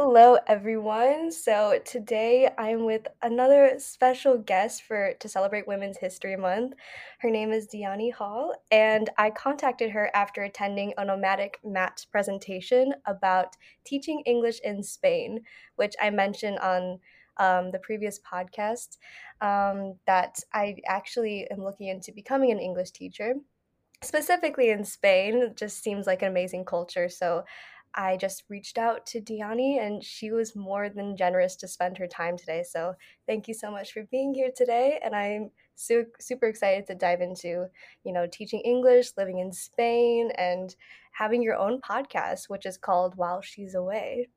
[0.00, 1.32] Hello, everyone.
[1.32, 6.74] So today I'm with another special guest for to celebrate Women's History Month.
[7.18, 12.94] Her name is Dianni Hall, and I contacted her after attending a Nomadic Matt presentation
[13.06, 15.40] about teaching English in Spain,
[15.74, 17.00] which I mentioned on
[17.38, 18.98] um, the previous podcast.
[19.40, 23.34] Um, that I actually am looking into becoming an English teacher
[24.02, 25.42] specifically in Spain.
[25.42, 27.08] It just seems like an amazing culture.
[27.08, 27.44] So
[27.94, 32.06] I just reached out to Dianni and she was more than generous to spend her
[32.06, 32.64] time today.
[32.68, 32.94] So
[33.26, 35.00] thank you so much for being here today.
[35.02, 37.66] And I'm su- super excited to dive into,
[38.04, 40.74] you know, teaching English, living in Spain, and
[41.12, 44.28] having your own podcast, which is called While She's Away.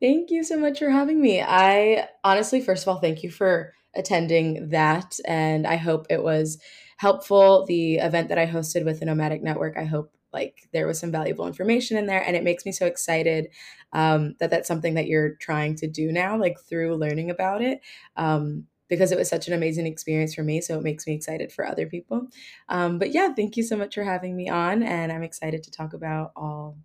[0.00, 1.42] Thank you so much for having me.
[1.42, 5.18] I honestly, first of all, thank you for attending that.
[5.26, 6.58] And I hope it was
[6.96, 7.66] helpful.
[7.66, 11.10] The event that I hosted with the Nomadic Network, I hope like there was some
[11.10, 13.48] valuable information in there and it makes me so excited
[13.92, 17.80] um, that that's something that you're trying to do now like through learning about it
[18.16, 21.52] um, because it was such an amazing experience for me so it makes me excited
[21.52, 22.26] for other people
[22.68, 25.70] um, but yeah thank you so much for having me on and i'm excited to
[25.70, 26.76] talk about all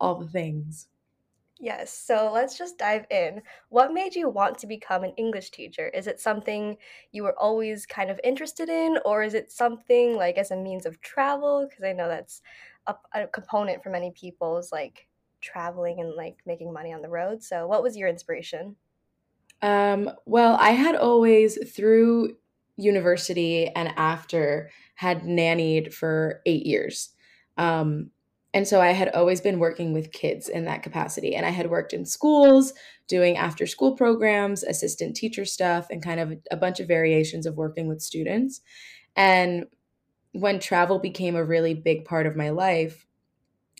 [0.00, 0.88] all the things
[1.62, 3.40] Yes, so let's just dive in.
[3.68, 5.86] What made you want to become an English teacher?
[5.90, 6.76] Is it something
[7.12, 10.86] you were always kind of interested in, or is it something like as a means
[10.86, 11.64] of travel?
[11.70, 12.42] Because I know that's
[12.86, 15.06] a, a component for many people is like
[15.40, 17.42] traveling and like making money on the road.
[17.42, 18.76] So, what was your inspiration?
[19.60, 22.36] Um, well, I had always through
[22.76, 27.10] university and after had nannied for eight years.
[27.56, 28.10] Um,
[28.54, 31.34] and so I had always been working with kids in that capacity.
[31.34, 32.74] And I had worked in schools,
[33.08, 37.56] doing after school programs, assistant teacher stuff, and kind of a bunch of variations of
[37.56, 38.60] working with students.
[39.16, 39.66] And
[40.32, 43.06] when travel became a really big part of my life,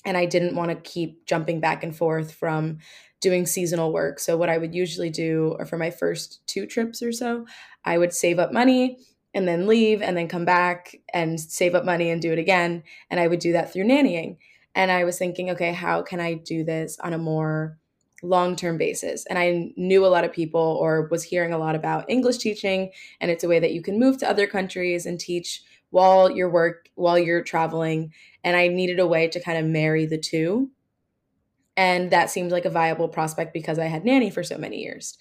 [0.05, 2.78] and I didn't want to keep jumping back and forth from
[3.20, 4.19] doing seasonal work.
[4.19, 7.47] So, what I would usually do, or for my first two trips or so,
[7.84, 8.98] I would save up money
[9.34, 12.83] and then leave and then come back and save up money and do it again.
[13.11, 14.36] And I would do that through nannying.
[14.74, 17.79] And I was thinking, okay, how can I do this on a more
[18.23, 19.24] long term basis?
[19.27, 22.91] And I knew a lot of people or was hearing a lot about English teaching.
[23.20, 25.62] And it's a way that you can move to other countries and teach
[25.92, 30.05] while you're work while you're traveling and i needed a way to kind of marry
[30.07, 30.70] the two.
[31.77, 35.17] And that seemed like a viable prospect because i had nanny for so many years.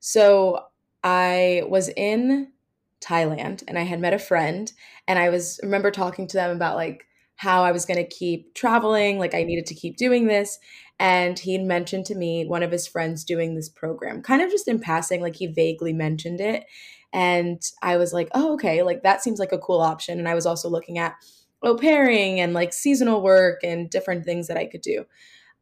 [0.00, 0.66] So
[1.02, 2.52] i was in
[3.00, 4.72] thailand and i had met a friend
[5.06, 7.04] and i was remember talking to them about like
[7.36, 10.58] how i was going to keep traveling like i needed to keep doing this.
[10.98, 14.66] And he mentioned to me one of his friends doing this program kind of just
[14.66, 16.64] in passing like he vaguely mentioned it
[17.12, 20.18] and I was like, oh, okay, like that seems like a cool option.
[20.18, 21.14] And I was also looking at
[21.62, 25.04] au pairing and like seasonal work and different things that I could do.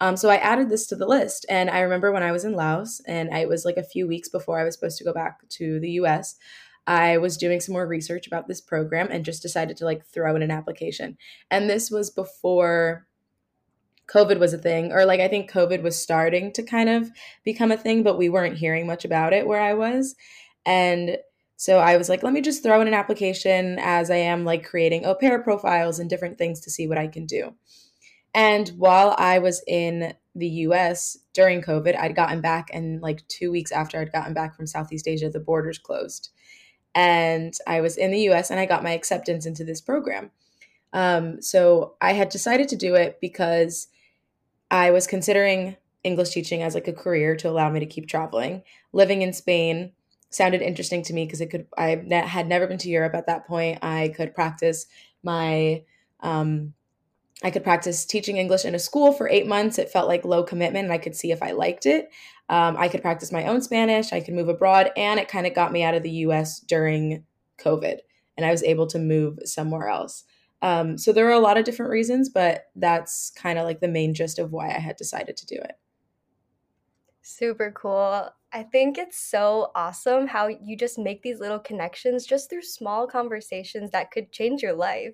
[0.00, 1.46] Um, so I added this to the list.
[1.48, 4.28] And I remember when I was in Laos, and it was like a few weeks
[4.28, 6.36] before I was supposed to go back to the US,
[6.86, 10.36] I was doing some more research about this program and just decided to like throw
[10.36, 11.16] in an application.
[11.50, 13.06] And this was before
[14.12, 17.10] COVID was a thing, or like I think COVID was starting to kind of
[17.42, 20.14] become a thing, but we weren't hearing much about it where I was.
[20.66, 21.16] And
[21.56, 24.64] so I was like, let me just throw in an application as I am like
[24.64, 27.54] creating au pair profiles and different things to see what I can do.
[28.34, 33.52] And while I was in the US during COVID, I'd gotten back, and like two
[33.52, 36.30] weeks after I'd gotten back from Southeast Asia, the borders closed.
[36.94, 40.30] And I was in the US and I got my acceptance into this program.
[40.92, 43.88] Um, so I had decided to do it because
[44.70, 48.62] I was considering English teaching as like a career to allow me to keep traveling.
[48.92, 49.92] Living in Spain,
[50.34, 53.26] sounded interesting to me because it could I ne- had never been to Europe at
[53.26, 53.78] that point.
[53.82, 54.86] I could practice
[55.22, 55.84] my
[56.20, 56.74] um,
[57.42, 59.78] I could practice teaching English in a school for eight months.
[59.78, 62.10] It felt like low commitment, and I could see if I liked it.
[62.48, 64.12] Um, I could practice my own Spanish.
[64.12, 66.60] I could move abroad, and it kind of got me out of the U.S.
[66.60, 67.24] during
[67.58, 67.98] COVID,
[68.36, 70.24] and I was able to move somewhere else.
[70.62, 73.88] Um, so there are a lot of different reasons, but that's kind of like the
[73.88, 75.72] main gist of why I had decided to do it.
[77.20, 78.30] Super cool.
[78.54, 83.04] I think it's so awesome how you just make these little connections just through small
[83.08, 85.12] conversations that could change your life.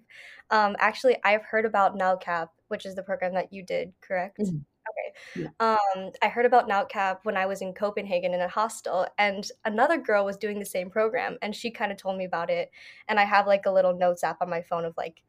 [0.50, 4.40] Um, actually, I've heard about NALCAP, which is the program that you did, correct?
[4.40, 4.58] Mm-hmm.
[4.90, 5.46] Okay.
[5.60, 5.76] Yeah.
[5.96, 9.96] Um, I heard about NALCAP when I was in Copenhagen in a hostel, and another
[9.96, 12.70] girl was doing the same program, and she kind of told me about it.
[13.08, 15.22] And I have like a little notes app on my phone of like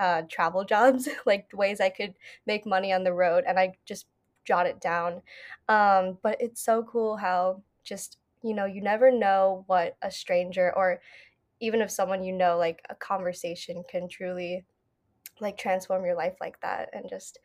[0.00, 2.14] uh, travel jobs, like ways I could
[2.46, 4.06] make money on the road, and I just
[4.44, 5.22] jot it down.
[5.68, 10.72] Um, but it's so cool how just, you know, you never know what a stranger
[10.76, 11.00] or
[11.60, 14.64] even if someone you know, like a conversation can truly
[15.40, 17.38] like transform your life like that and just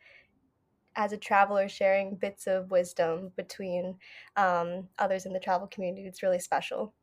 [0.96, 3.96] as a traveler sharing bits of wisdom between
[4.36, 6.06] um, others in the travel community.
[6.06, 6.94] It's really special.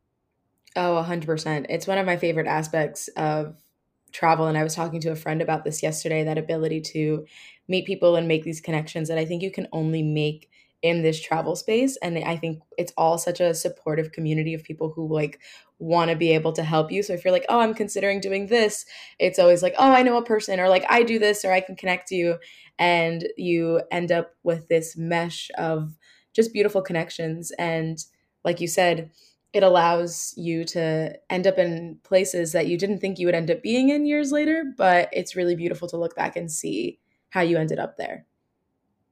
[0.76, 1.68] Oh, 100%.
[1.70, 3.64] It's one of my favorite aspects of
[4.12, 4.48] travel.
[4.48, 7.26] And I was talking to a friend about this yesterday that ability to
[7.68, 10.50] meet people and make these connections that I think you can only make
[10.84, 14.92] in this travel space and i think it's all such a supportive community of people
[14.92, 15.40] who like
[15.80, 18.48] want to be able to help you so if you're like oh i'm considering doing
[18.48, 18.86] this
[19.18, 21.60] it's always like oh i know a person or like i do this or i
[21.60, 22.38] can connect you
[22.78, 25.98] and you end up with this mesh of
[26.34, 28.06] just beautiful connections and
[28.46, 29.10] like you said
[29.58, 33.50] it allows you to end up in places that you didn't think you would end
[33.50, 37.00] up being in years later but it's really beautiful to look back and see
[37.30, 38.26] how you ended up there.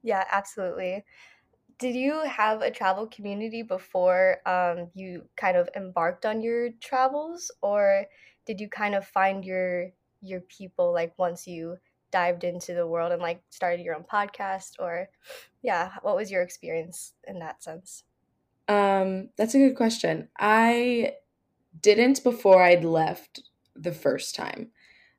[0.02, 1.04] Yeah absolutely.
[1.78, 7.50] Did you have a travel community before um, you kind of embarked on your travels
[7.60, 8.06] or
[8.46, 9.90] did you kind of find your
[10.22, 11.76] your people like once you
[12.12, 15.08] dived into the world and like started your own podcast or
[15.62, 18.04] yeah what was your experience in that sense
[18.68, 20.28] um that's a good question.
[20.38, 21.12] I
[21.80, 23.42] didn't before i'd left
[23.74, 24.70] the first time.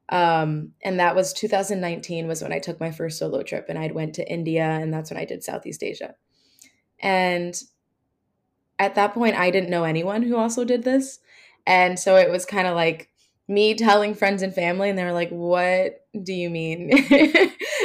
[0.10, 3.94] Um and that was 2019 was when i took my first solo trip and I'd
[3.94, 6.16] went to india and that's when i did southeast asia.
[7.00, 7.62] And
[8.80, 11.20] at that point, I didn't know anyone who also did this.
[11.66, 13.10] And so it was kind of like
[13.48, 16.90] me telling friends and family, and they were like, What do you mean?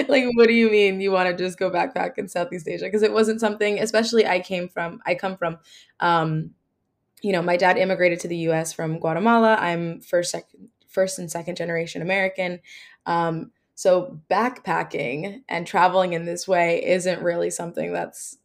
[0.09, 2.87] like, what do you mean you want to just go backpack in Southeast Asia?
[2.87, 5.59] Because it wasn't something, especially I came from, I come from,
[6.01, 6.51] um,
[7.23, 9.57] you know, my dad immigrated to the US from Guatemala.
[9.61, 12.61] I'm first, second, first and second generation American.
[13.07, 18.39] Um, so backpacking and traveling in this way isn't really something that's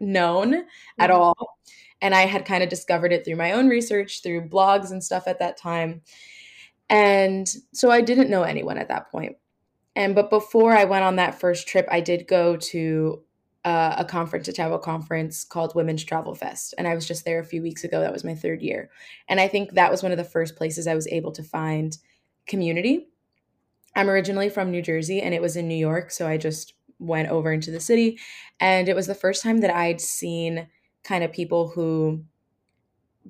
[0.00, 1.02] known mm-hmm.
[1.02, 1.58] at all.
[2.00, 5.28] And I had kind of discovered it through my own research, through blogs and stuff
[5.28, 6.02] at that time.
[6.92, 9.36] And so I didn't know anyone at that point.
[9.96, 13.22] And but before I went on that first trip, I did go to
[13.64, 16.74] uh, a conference, a travel conference called Women's Travel Fest.
[16.76, 18.00] And I was just there a few weeks ago.
[18.00, 18.90] That was my third year.
[19.26, 21.96] And I think that was one of the first places I was able to find
[22.46, 23.08] community.
[23.96, 26.10] I'm originally from New Jersey and it was in New York.
[26.10, 28.18] So I just went over into the city.
[28.60, 30.66] And it was the first time that I'd seen
[31.04, 32.24] kind of people who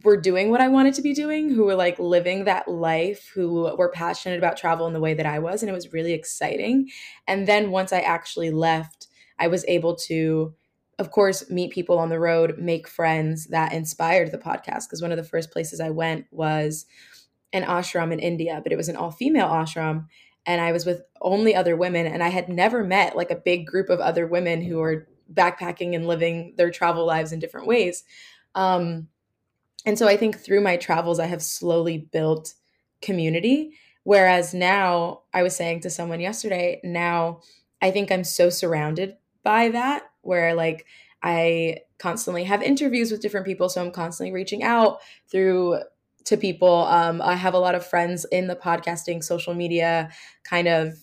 [0.05, 3.75] were doing what I wanted to be doing, who were like living that life, who
[3.77, 5.63] were passionate about travel in the way that I was.
[5.63, 6.89] And it was really exciting.
[7.27, 9.09] And then once I actually left,
[9.39, 10.55] I was able to,
[10.99, 14.87] of course, meet people on the road, make friends that inspired the podcast.
[14.87, 16.87] Because one of the first places I went was
[17.53, 20.07] an ashram in India, but it was an all female ashram
[20.47, 23.67] and I was with only other women and I had never met like a big
[23.67, 28.05] group of other women who are backpacking and living their travel lives in different ways.
[28.55, 29.09] Um,
[29.85, 32.55] and so I think through my travels, I have slowly built
[33.01, 33.73] community.
[34.05, 37.41] Whereas now, I was saying to someone yesterday, now
[37.81, 40.87] I think I'm so surrounded by that, where like
[41.23, 43.69] I constantly have interviews with different people.
[43.69, 44.99] So I'm constantly reaching out
[45.31, 45.81] through
[46.25, 46.85] to people.
[46.87, 50.11] Um, I have a lot of friends in the podcasting, social media,
[50.45, 50.95] kind of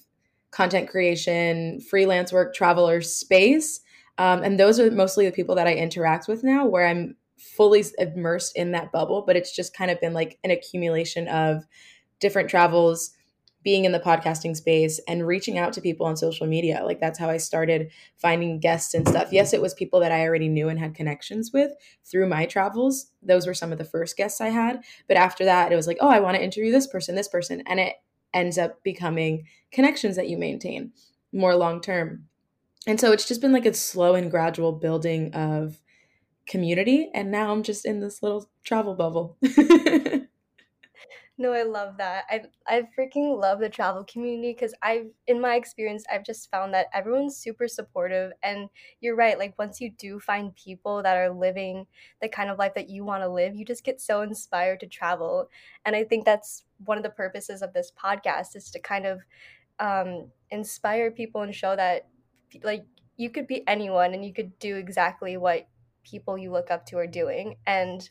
[0.51, 3.81] content creation, freelance work, traveler space.
[4.17, 7.83] Um, and those are mostly the people that I interact with now, where I'm fully
[7.97, 9.23] immersed in that bubble.
[9.25, 11.65] But it's just kind of been like an accumulation of
[12.19, 13.11] different travels,
[13.61, 16.81] being in the podcasting space and reaching out to people on social media.
[16.85, 19.29] Like that's how I started finding guests and stuff.
[19.31, 21.73] Yes, it was people that I already knew and had connections with
[22.05, 23.11] through my travels.
[23.21, 24.81] Those were some of the first guests I had.
[25.07, 27.61] But after that, it was like, oh, I want to interview this person, this person.
[27.67, 27.95] And it
[28.33, 30.93] ends up becoming connections that you maintain
[31.33, 32.25] more long term.
[32.87, 35.81] And so it's just been like a slow and gradual building of
[36.49, 37.09] community.
[37.13, 39.37] And now I'm just in this little travel bubble.
[41.41, 42.25] No, I love that.
[42.29, 46.73] I I freaking love the travel community because I've in my experience I've just found
[46.73, 48.67] that everyone's super supportive and
[48.99, 51.87] you're right, like once you do find people that are living
[52.21, 54.87] the kind of life that you want to live, you just get so inspired to
[54.87, 55.49] travel.
[55.85, 59.21] And I think that's one of the purposes of this podcast is to kind of
[59.79, 62.09] um, inspire people and show that
[62.63, 65.69] like you could be anyone and you could do exactly what
[66.03, 67.55] people you look up to are doing.
[67.65, 68.07] And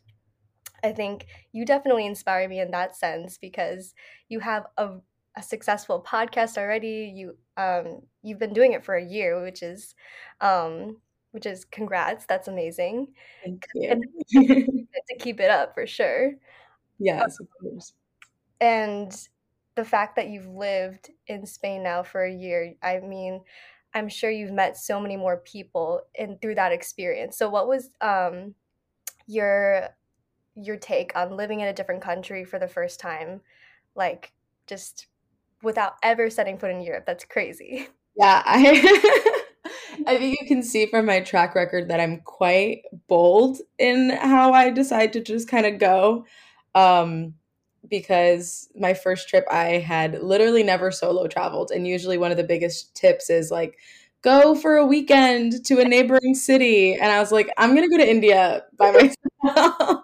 [0.83, 3.95] I think you definitely inspire me in that sense because
[4.29, 4.95] you have a,
[5.37, 7.13] a successful podcast already.
[7.15, 9.95] You um you've been doing it for a year, which is
[10.41, 10.99] um
[11.33, 12.27] which is congrats.
[12.27, 13.09] That's amazing.
[13.45, 14.03] Thank you.
[14.33, 16.33] to keep it up for sure.
[16.99, 17.93] Yes, of course.
[18.61, 19.13] And
[19.77, 23.43] the fact that you've lived in Spain now for a year, I mean,
[23.99, 27.37] I'm sure you've met so many more people in through that experience.
[27.37, 28.55] So what was um
[29.27, 29.89] your
[30.55, 33.41] your take on living in a different country for the first time,
[33.95, 34.33] like
[34.67, 35.07] just
[35.63, 37.05] without ever setting foot in Europe.
[37.07, 37.89] That's crazy.
[38.17, 39.43] Yeah, I
[40.07, 44.53] I think you can see from my track record that I'm quite bold in how
[44.53, 46.25] I decide to just kind of go.
[46.75, 47.35] Um,
[47.89, 51.71] because my first trip I had literally never solo traveled.
[51.71, 53.79] And usually one of the biggest tips is like,
[54.23, 56.95] go for a weekend to a neighboring city.
[56.95, 58.91] And I was like, I'm going to go to India by
[59.45, 60.03] myself.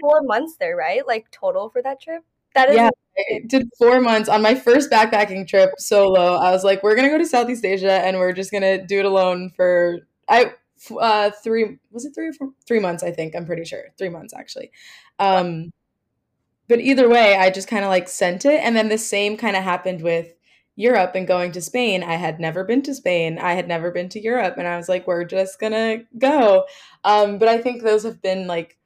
[0.00, 1.06] four months there, right?
[1.06, 2.22] Like total for that trip?
[2.54, 6.36] That is yeah, I did four months on my first backpacking trip solo.
[6.36, 9.04] I was like, we're gonna go to Southeast Asia and we're just gonna do it
[9.04, 10.52] alone for I
[11.00, 13.34] uh three was it three or four three months, I think.
[13.34, 13.86] I'm pretty sure.
[13.98, 14.70] Three months actually.
[15.18, 15.72] Um
[16.68, 18.60] but either way, I just kind of like sent it.
[18.62, 20.34] And then the same kind of happened with
[20.76, 22.02] Europe and going to Spain.
[22.02, 23.38] I had never been to Spain.
[23.38, 24.54] I had never been to Europe.
[24.58, 26.64] And I was like, we're just gonna go.
[27.04, 28.76] Um, but I think those have been like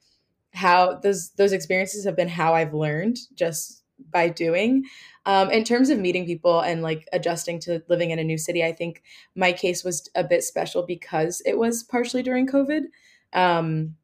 [0.52, 4.84] how those those experiences have been how I've learned just by doing.
[5.24, 8.64] Um, in terms of meeting people and like adjusting to living in a new city,
[8.64, 9.02] I think
[9.34, 12.84] my case was a bit special because it was partially during COVID.
[13.32, 13.96] Um,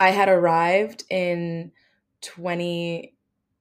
[0.00, 1.72] I had arrived in
[2.26, 3.14] 20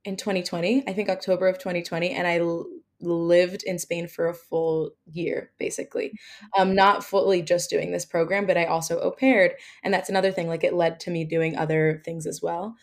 [0.05, 2.67] in 2020, I think October of 2020, and I l-
[3.01, 6.11] lived in Spain for a full year, basically.
[6.57, 9.53] Um, not fully just doing this program, but I also au paired.
[9.83, 12.75] And that's another thing, like it led to me doing other things as well.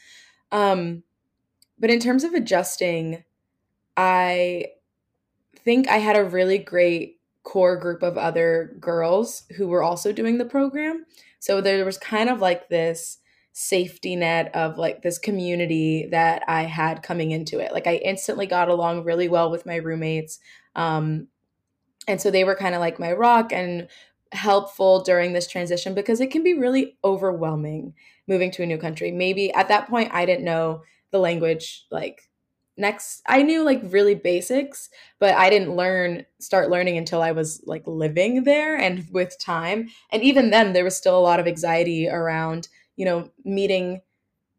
[0.51, 1.05] Um,
[1.79, 3.25] but in terms of adjusting,
[3.97, 4.67] I
[5.65, 10.39] think I had a really great core group of other girls who were also doing
[10.39, 11.07] the program.
[11.39, 13.19] So there was kind of like this
[13.53, 17.73] safety net of like this community that I had coming into it.
[17.73, 20.39] Like I instantly got along really well with my roommates.
[20.75, 21.29] Um,
[22.09, 23.89] and so they were kind of like my rock and
[24.33, 27.95] helpful during this transition because it can be really overwhelming
[28.27, 29.11] moving to a new country.
[29.11, 32.31] Maybe at that point I didn't know the language like
[32.79, 37.63] next I knew like really basics, but I didn't learn start learning until I was
[37.67, 39.89] like living there and with time.
[40.11, 44.01] And even then there was still a lot of anxiety around you know, meeting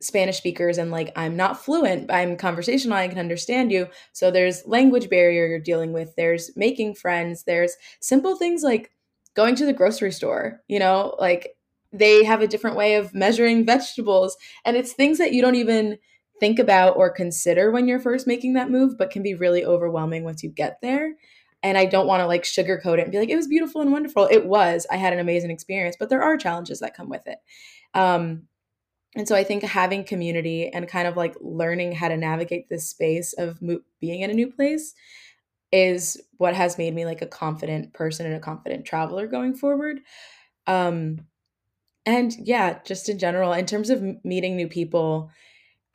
[0.02, 3.88] Spanish speakers and like I'm not fluent, I'm conversational, I can understand you.
[4.12, 8.92] So there's language barrier you're dealing with, there's making friends, there's simple things like
[9.34, 11.56] going to the grocery store, you know, like
[11.92, 14.36] they have a different way of measuring vegetables
[14.66, 15.98] and it's things that you don't even
[16.40, 20.24] think about or consider when you're first making that move but can be really overwhelming
[20.24, 21.14] once you get there
[21.62, 23.92] and I don't want to like sugarcoat it and be like it was beautiful and
[23.92, 24.28] wonderful.
[24.30, 24.86] It was.
[24.92, 27.38] I had an amazing experience, but there are challenges that come with it.
[27.94, 28.48] Um,
[29.16, 32.90] and so I think having community and kind of like learning how to navigate this
[32.90, 34.94] space of mo- being in a new place
[35.72, 40.00] is what has made me like a confident person and a confident traveler going forward.
[40.66, 41.28] Um,
[42.06, 45.32] and yeah, just in general, in terms of m- meeting new people,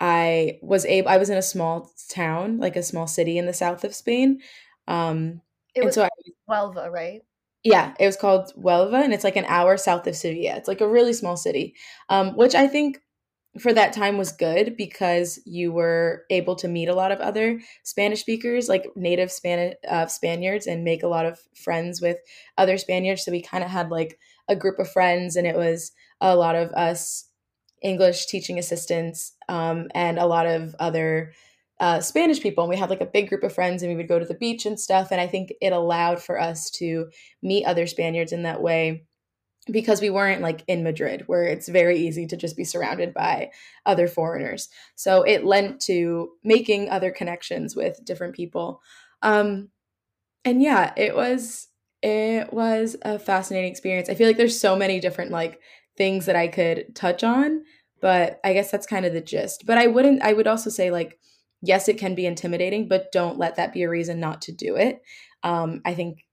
[0.01, 1.09] I was able.
[1.09, 4.41] I was in a small town, like a small city in the south of Spain.
[4.87, 5.43] Um,
[5.75, 6.09] it was so I,
[6.49, 7.23] Huelva, right?
[7.65, 10.57] Yeah, it was called Huelva, and it's like an hour south of Sevilla.
[10.57, 11.75] It's like a really small city,
[12.09, 12.99] um, which I think
[13.61, 17.61] for that time was good because you were able to meet a lot of other
[17.85, 22.19] Spanish speakers, like native Spanish uh, Spaniards, and make a lot of friends with
[22.59, 23.25] other Spaniards.
[23.25, 26.57] So we kind of had like a group of friends, and it was a lot
[26.57, 27.27] of us
[27.83, 31.33] English teaching assistants um, and a lot of other
[31.81, 34.09] uh, Spanish people, and we had like a big group of friends, and we would
[34.09, 35.09] go to the beach and stuff.
[35.11, 37.09] And I think it allowed for us to
[37.43, 39.05] meet other Spaniards in that way
[39.71, 43.51] because we weren't like in Madrid, where it's very easy to just be surrounded by
[43.87, 44.69] other foreigners.
[44.97, 48.81] So it lent to making other connections with different people.
[49.23, 49.69] Um,
[50.45, 51.69] and yeah, it was
[52.03, 54.09] it was a fascinating experience.
[54.09, 55.61] I feel like there's so many different like
[55.97, 57.65] things that I could touch on,
[58.01, 59.67] but I guess that's kind of the gist.
[59.67, 61.19] But I wouldn't I would also say like
[61.63, 64.77] yes, it can be intimidating, but don't let that be a reason not to do
[64.77, 65.03] it.
[65.43, 66.25] Um, I think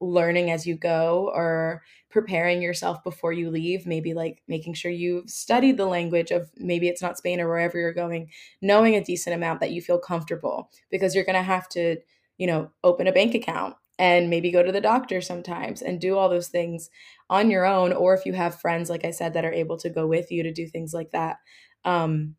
[0.00, 5.28] learning as you go or preparing yourself before you leave, maybe like making sure you've
[5.28, 9.34] studied the language of maybe it's not Spain or wherever you're going, knowing a decent
[9.34, 11.96] amount that you feel comfortable because you're going to have to,
[12.38, 16.16] you know, open a bank account and maybe go to the doctor sometimes and do
[16.16, 16.90] all those things
[17.30, 19.88] on your own or if you have friends like i said that are able to
[19.88, 21.36] go with you to do things like that
[21.84, 22.34] um,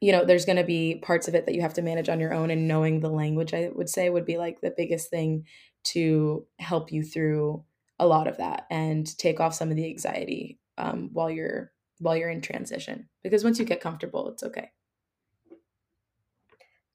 [0.00, 2.20] you know, there's going to be parts of it that you have to manage on
[2.20, 5.46] your own, and knowing the language, I would say, would be like the biggest thing
[5.84, 7.64] to help you through
[7.98, 12.16] a lot of that and take off some of the anxiety um, while you're while
[12.16, 13.08] you're in transition.
[13.24, 14.70] Because once you get comfortable, it's okay.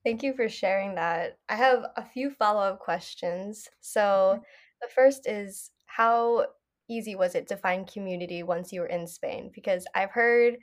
[0.06, 1.38] Thank you for sharing that.
[1.48, 3.70] I have a few follow up questions.
[3.82, 4.42] So,
[4.82, 6.48] the first is how
[6.90, 9.52] easy was it to find community once you were in Spain?
[9.54, 10.58] Because I've heard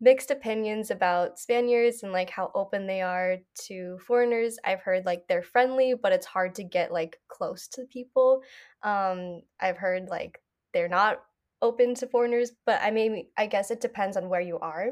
[0.00, 4.58] mixed opinions about Spaniards and like how open they are to foreigners.
[4.64, 8.42] I've heard like they're friendly, but it's hard to get like close to people.
[8.82, 10.40] Um, I've heard like
[10.72, 11.22] they're not
[11.60, 14.90] open to foreigners, but I mean, I guess it depends on where you are.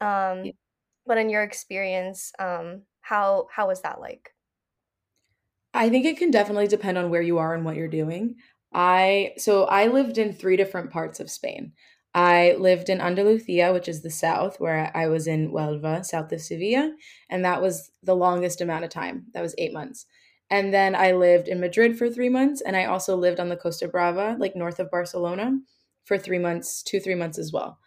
[0.00, 0.52] Um,
[1.06, 4.30] but in your experience, um, how how was that like?
[5.74, 8.36] I think it can definitely depend on where you are and what you're doing.
[8.72, 11.72] I so I lived in three different parts of Spain.
[12.18, 16.40] I lived in Andalusia, which is the south, where I was in Huelva, south of
[16.40, 16.92] Sevilla,
[17.30, 19.26] and that was the longest amount of time.
[19.34, 20.04] That was eight months.
[20.50, 23.56] And then I lived in Madrid for three months, and I also lived on the
[23.56, 25.60] Costa Brava, like north of Barcelona,
[26.06, 27.78] for three months, two, three months as well.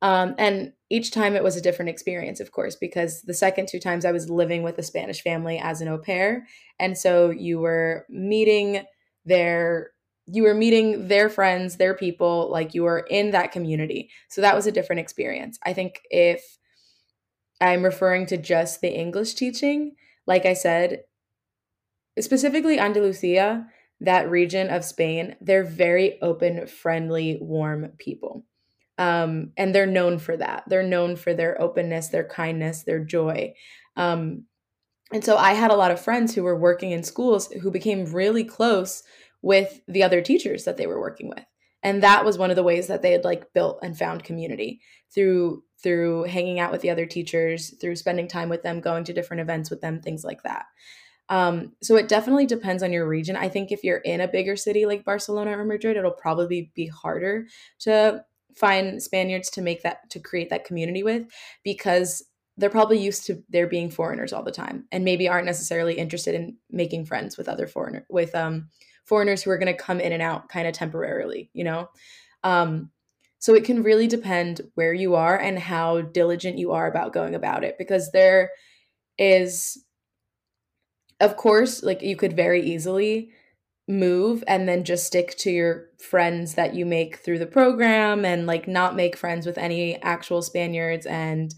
[0.00, 3.80] Um, and each time it was a different experience, of course, because the second two
[3.80, 6.46] times I was living with a Spanish family as an au pair.
[6.78, 8.84] And so you were meeting
[9.26, 9.90] their
[10.26, 14.10] you were meeting their friends, their people, like you were in that community.
[14.28, 15.58] So that was a different experience.
[15.64, 16.58] I think if
[17.60, 21.02] I'm referring to just the English teaching, like I said,
[22.18, 23.66] specifically Andalusia,
[24.00, 28.44] that region of Spain, they're very open, friendly, warm people.
[28.96, 30.64] Um, and they're known for that.
[30.68, 33.54] They're known for their openness, their kindness, their joy.
[33.96, 34.44] Um,
[35.12, 38.06] and so I had a lot of friends who were working in schools who became
[38.06, 39.02] really close
[39.44, 41.44] with the other teachers that they were working with.
[41.82, 44.80] And that was one of the ways that they had like built and found community
[45.14, 49.12] through through hanging out with the other teachers, through spending time with them, going to
[49.12, 50.64] different events with them, things like that.
[51.28, 53.36] Um, so it definitely depends on your region.
[53.36, 56.86] I think if you're in a bigger city like Barcelona or Madrid, it'll probably be
[56.86, 57.46] harder
[57.80, 58.24] to
[58.56, 61.26] find Spaniards to make that to create that community with
[61.64, 62.24] because
[62.56, 66.34] they're probably used to there being foreigners all the time and maybe aren't necessarily interested
[66.34, 68.68] in making friends with other foreigner with um
[69.04, 71.88] foreigners who are going to come in and out kind of temporarily, you know?
[72.42, 72.90] Um
[73.38, 77.34] so it can really depend where you are and how diligent you are about going
[77.34, 78.50] about it because there
[79.18, 79.84] is
[81.20, 83.30] of course like you could very easily
[83.86, 88.46] move and then just stick to your friends that you make through the program and
[88.46, 91.54] like not make friends with any actual Spaniards and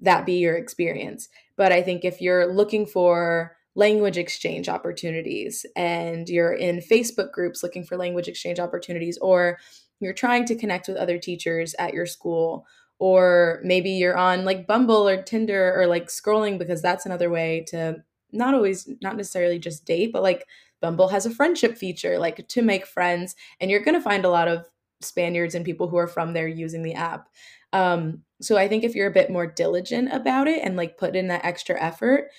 [0.00, 1.28] that be your experience.
[1.56, 7.62] But I think if you're looking for language exchange opportunities and you're in Facebook groups
[7.62, 9.58] looking for language exchange opportunities or
[10.00, 12.66] you're trying to connect with other teachers at your school
[12.98, 17.64] or maybe you're on like Bumble or Tinder or like scrolling because that's another way
[17.68, 20.44] to not always not necessarily just date but like
[20.80, 24.30] Bumble has a friendship feature, like to make friends, and you're going to find a
[24.30, 24.66] lot of
[25.00, 27.28] Spaniards and people who are from there using the app.
[27.72, 31.16] Um, so I think if you're a bit more diligent about it and like put
[31.16, 32.30] in that extra effort,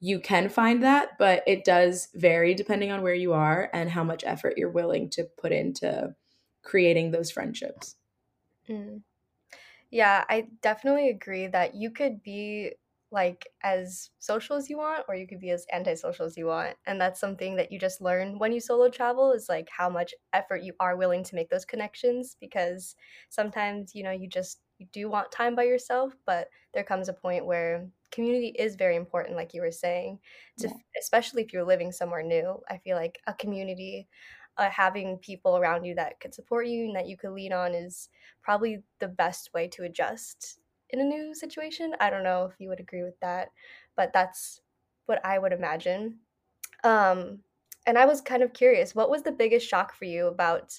[0.00, 4.04] you can find that, but it does vary depending on where you are and how
[4.04, 6.14] much effort you're willing to put into
[6.62, 7.96] creating those friendships.
[8.68, 9.02] Mm.
[9.90, 12.74] Yeah, I definitely agree that you could be
[13.12, 16.76] like as social as you want or you could be as antisocial as you want
[16.86, 20.14] and that's something that you just learn when you solo travel is like how much
[20.34, 22.96] effort you are willing to make those connections because
[23.30, 27.12] sometimes you know you just you do want time by yourself but there comes a
[27.12, 30.18] point where community is very important like you were saying
[30.58, 30.74] to yeah.
[31.00, 34.08] especially if you're living somewhere new i feel like a community
[34.58, 37.74] uh, having people around you that could support you and that you could lean on
[37.74, 38.08] is
[38.42, 40.58] probably the best way to adjust
[40.90, 41.94] in a new situation.
[42.00, 43.50] I don't know if you would agree with that,
[43.96, 44.60] but that's
[45.06, 46.18] what I would imagine.
[46.82, 47.40] Um,
[47.86, 50.78] and I was kind of curious, what was the biggest shock for you about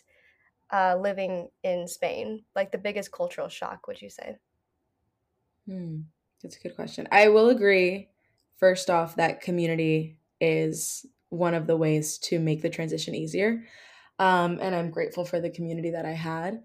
[0.72, 2.44] uh, living in Spain?
[2.56, 4.38] Like the biggest cultural shock, would you say?
[5.68, 6.02] Hmm,
[6.42, 7.08] that's a good question.
[7.12, 8.10] I will agree,
[8.58, 13.64] first off, that community is one of the ways to make the transition easier.
[14.18, 16.64] Um, and I'm grateful for the community that I had.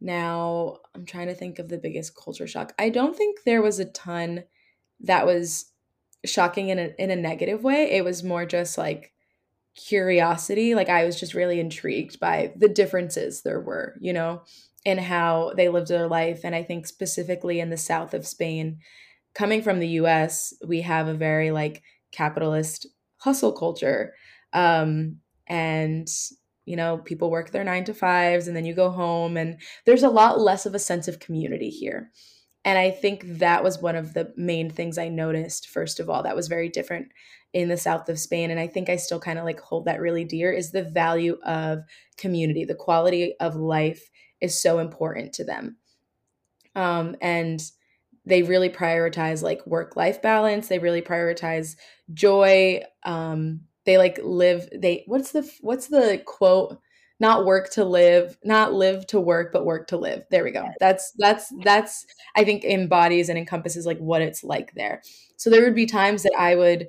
[0.00, 2.74] Now, I'm trying to think of the biggest culture shock.
[2.78, 4.44] I don't think there was a ton
[5.00, 5.66] that was
[6.24, 7.92] shocking in a in a negative way.
[7.92, 9.12] It was more just like
[9.76, 10.74] curiosity.
[10.74, 14.42] Like I was just really intrigued by the differences there were, you know,
[14.84, 16.40] in how they lived their life.
[16.44, 18.78] And I think specifically in the south of Spain,
[19.34, 22.86] coming from the US, we have a very like capitalist
[23.18, 24.14] hustle culture.
[24.52, 26.08] Um, and
[26.64, 30.04] you know, people work their nine to fives and then you go home, and there's
[30.04, 32.10] a lot less of a sense of community here.
[32.64, 36.22] And I think that was one of the main things I noticed, first of all,
[36.22, 37.08] that was very different
[37.52, 38.50] in the south of Spain.
[38.50, 41.38] And I think I still kind of like hold that really dear is the value
[41.44, 41.80] of
[42.16, 42.64] community.
[42.64, 45.76] The quality of life is so important to them.
[46.74, 47.62] Um, and
[48.24, 51.76] they really prioritize like work life balance, they really prioritize
[52.14, 52.82] joy.
[53.02, 56.78] Um, they like live they what's the what's the quote
[57.22, 60.24] not work to live, not live to work, but work to live.
[60.30, 60.66] There we go.
[60.80, 62.04] That's that's that's
[62.34, 65.02] I think embodies and encompasses like what it's like there.
[65.36, 66.88] So there would be times that I would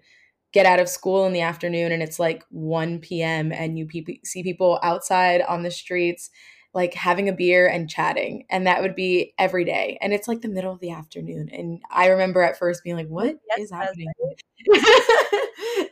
[0.51, 3.51] get out of school in the afternoon and it's like 1 p.m.
[3.51, 6.31] and you pe- see people outside on the streets
[6.73, 10.41] like having a beer and chatting and that would be every day and it's like
[10.41, 13.71] the middle of the afternoon and i remember at first being like what yes, is
[13.71, 14.07] happening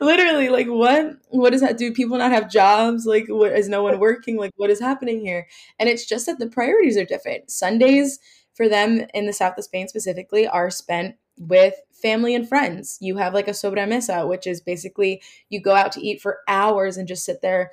[0.00, 3.06] literally like what what does that do people not have jobs?
[3.06, 4.36] Like what is no one working?
[4.36, 5.46] Like what is happening here?
[5.78, 7.50] And it's just that the priorities are different.
[7.50, 8.18] Sundays
[8.54, 12.98] for them in the south of spain specifically are spent with family and friends.
[13.00, 16.96] You have like a sobremesa which is basically you go out to eat for hours
[16.96, 17.70] and just sit there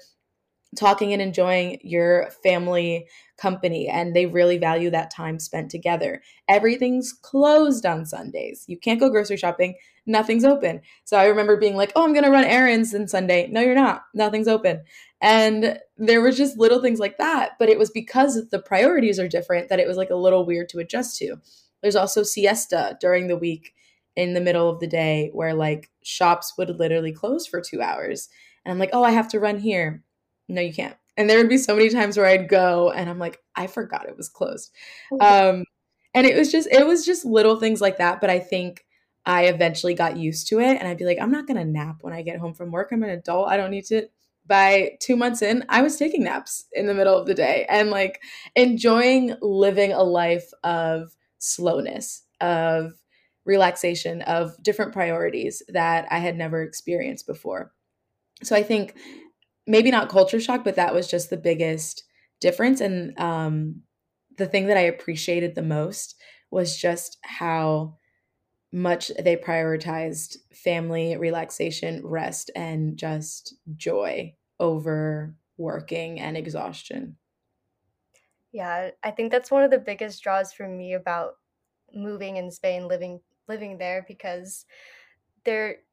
[0.75, 6.21] talking and enjoying your family company and they really value that time spent together.
[6.47, 8.65] Everything's closed on Sundays.
[8.67, 9.75] You can't go grocery shopping,
[10.10, 10.82] nothing's open.
[11.06, 13.76] So I remember being like, "Oh, I'm going to run errands on Sunday." No, you're
[13.76, 14.04] not.
[14.13, 14.82] Nothing's open.
[15.22, 19.28] And there was just little things like that, but it was because the priorities are
[19.28, 21.38] different that it was like a little weird to adjust to.
[21.82, 23.74] There's also siesta during the week
[24.15, 28.30] in the middle of the day where like shops would literally close for 2 hours.
[28.65, 30.04] And I'm like, "Oh, I have to run here."
[30.50, 30.98] no, you can't.
[31.15, 34.08] And there would be so many times where I'd go and I'm like, I forgot
[34.08, 34.72] it was closed.
[35.19, 35.65] Um,
[36.13, 38.19] and it was just, it was just little things like that.
[38.19, 38.86] But I think
[39.30, 41.98] I eventually got used to it and I'd be like, I'm not going to nap
[42.02, 42.89] when I get home from work.
[42.92, 43.48] I'm an adult.
[43.48, 44.08] I don't need to.
[44.48, 47.92] By two months in, I was taking naps in the middle of the day and
[47.92, 48.24] like
[48.56, 52.94] enjoying living a life of slowness, of
[53.46, 57.72] relaxation, of different priorities that I had never experienced before.
[58.42, 58.96] So I think
[59.68, 62.04] maybe not culture shock, but that was just the biggest
[62.42, 62.82] difference.
[62.82, 63.84] And um,
[64.39, 66.15] the thing that I appreciated the most
[66.50, 68.00] was just how
[68.71, 77.17] much they prioritized family, relaxation, rest, and just joy over working and exhaustion.
[78.51, 81.36] Yeah, I think that's one of the biggest draws for me about
[81.93, 84.65] moving in Spain, living living there because
[85.45, 85.84] there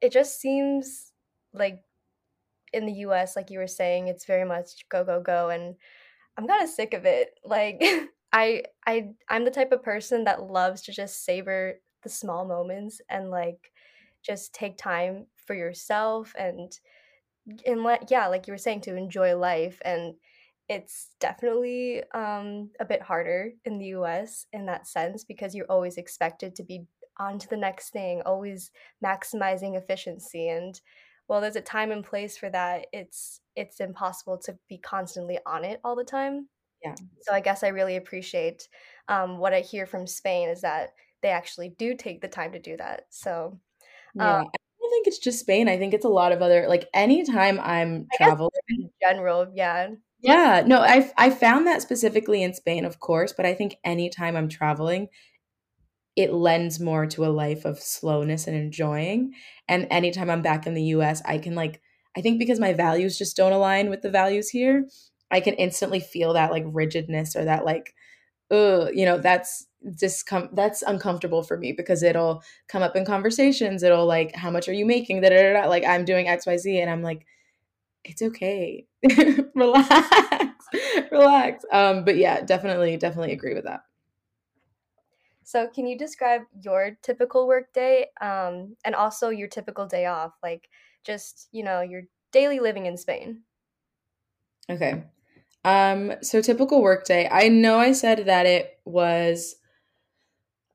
[0.00, 1.12] it just seems
[1.52, 1.84] like
[2.72, 5.76] in the US, like you were saying, it's very much go go go, and
[6.36, 7.38] I'm kind of sick of it.
[7.44, 7.82] Like
[8.32, 13.00] I I I'm the type of person that loves to just savor the small moments
[13.08, 13.72] and like
[14.22, 16.78] just take time for yourself and
[17.66, 20.14] and let yeah, like you were saying, to enjoy life and
[20.68, 25.96] it's definitely um, a bit harder in the US in that sense because you're always
[25.96, 26.86] expected to be
[27.18, 28.70] on to the next thing, always
[29.04, 30.80] maximizing efficiency and
[31.28, 35.64] well there's a time and place for that it's it's impossible to be constantly on
[35.64, 36.48] it all the time.
[36.82, 36.94] Yeah.
[37.20, 38.68] So i guess i really appreciate
[39.08, 42.58] um, what i hear from spain is that they actually do take the time to
[42.58, 43.58] do that so
[44.14, 45.68] yeah um, I don't think it's just Spain.
[45.68, 49.90] I think it's a lot of other like anytime I'm traveling in general, yeah.
[50.20, 54.36] Yeah, no, I I found that specifically in Spain, of course, but I think anytime
[54.36, 55.08] I'm traveling,
[56.16, 59.32] it lends more to a life of slowness and enjoying.
[59.68, 61.80] And anytime I'm back in the US, I can like,
[62.16, 64.86] I think because my values just don't align with the values here,
[65.30, 67.94] I can instantly feel that like rigidness or that like,
[68.50, 69.66] uh, you know, that's
[69.96, 73.82] just come that's uncomfortable for me because it'll come up in conversations.
[73.82, 75.20] It'll like, how much are you making?
[75.20, 77.26] Da, da, da, Like I'm doing XYZ and I'm like,
[78.04, 78.86] it's okay.
[79.54, 80.66] relax.
[81.10, 81.64] relax.
[81.70, 83.82] Um, but yeah, definitely, definitely agree with that.
[85.44, 90.32] So, can you describe your typical work day um, and also your typical day off?
[90.42, 90.68] Like,
[91.04, 93.42] just, you know, your daily living in Spain.
[94.70, 95.04] Okay.
[95.64, 97.28] Um, so, typical work day.
[97.30, 99.56] I know I said that it was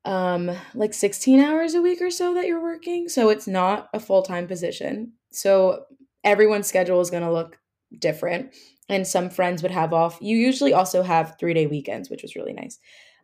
[0.08, 3.10] um, like 16 hours a week or so that you're working.
[3.10, 5.14] So, it's not a full time position.
[5.32, 5.86] So,
[6.24, 7.60] everyone's schedule is going to look
[8.00, 8.56] different.
[8.90, 10.18] And some friends would have off.
[10.22, 12.80] You usually also have three day weekends, which was really nice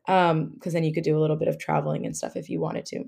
[0.08, 2.60] um because then you could do a little bit of traveling and stuff if you
[2.60, 3.06] wanted to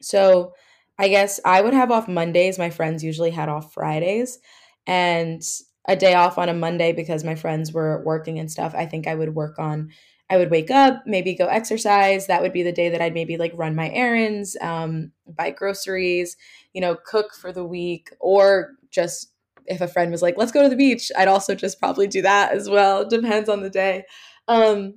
[0.00, 0.54] so
[0.98, 4.38] i guess i would have off mondays my friends usually had off fridays
[4.86, 5.42] and
[5.88, 9.06] a day off on a monday because my friends were working and stuff i think
[9.06, 9.90] i would work on
[10.30, 13.36] i would wake up maybe go exercise that would be the day that i'd maybe
[13.36, 16.36] like run my errands um, buy groceries
[16.72, 19.32] you know cook for the week or just
[19.66, 22.22] if a friend was like let's go to the beach i'd also just probably do
[22.22, 24.04] that as well depends on the day
[24.48, 24.94] um,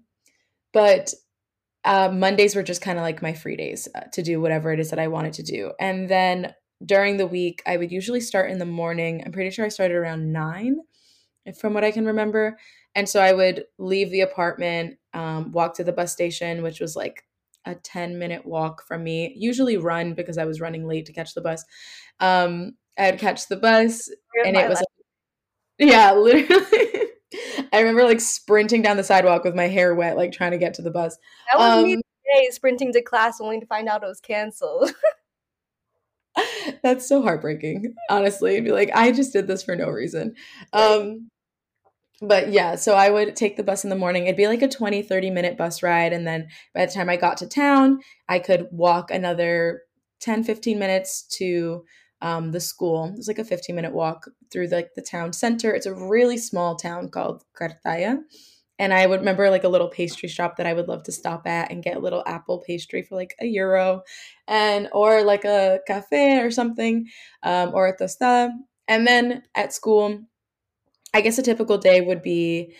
[0.72, 1.14] but
[1.86, 4.80] uh, Mondays were just kind of like my free days uh, to do whatever it
[4.80, 5.74] is that I wanted to do.
[5.80, 6.54] And then
[6.86, 9.22] during the week, I would usually start in the morning.
[9.26, 10.78] I'm pretty sure I started around nine,
[11.60, 12.58] from what I can remember.
[12.96, 16.96] And so I would leave the apartment, um, walk to the bus station, which was
[16.96, 17.24] like
[17.66, 21.34] a 10 minute walk from me, usually run because I was running late to catch
[21.34, 21.64] the bus.
[22.20, 24.10] Um, I'd catch the bus,
[24.46, 24.84] and it was
[25.80, 27.10] Yeah, literally.
[27.74, 30.76] I remember like sprinting down the sidewalk with my hair wet, like trying to get
[30.76, 31.18] to the bus.
[31.52, 34.94] That was um, me today, sprinting to class only to find out it was canceled.
[36.84, 38.60] That's so heartbreaking, honestly.
[38.62, 40.36] Be like, I just did this for no reason.
[40.74, 41.30] Um,
[42.24, 44.24] but yeah, so I would take the bus in the morning.
[44.24, 46.14] It'd be like a 20, 30 minute bus ride.
[46.14, 49.82] And then by the time I got to town, I could walk another
[50.22, 51.84] 10, 15 minutes to
[52.22, 53.06] um, the school.
[53.06, 55.74] It was like a 15 minute walk through the, like the town center.
[55.74, 58.20] It's a really small town called Cartaya.
[58.80, 61.46] And I would remember like a little pastry shop that I would love to stop
[61.46, 64.02] at and get a little apple pastry for like a euro
[64.48, 67.08] and or like a cafe or something
[67.44, 68.50] um, or a tostada.
[68.88, 70.22] And then at school,
[71.14, 72.74] I guess a typical day would be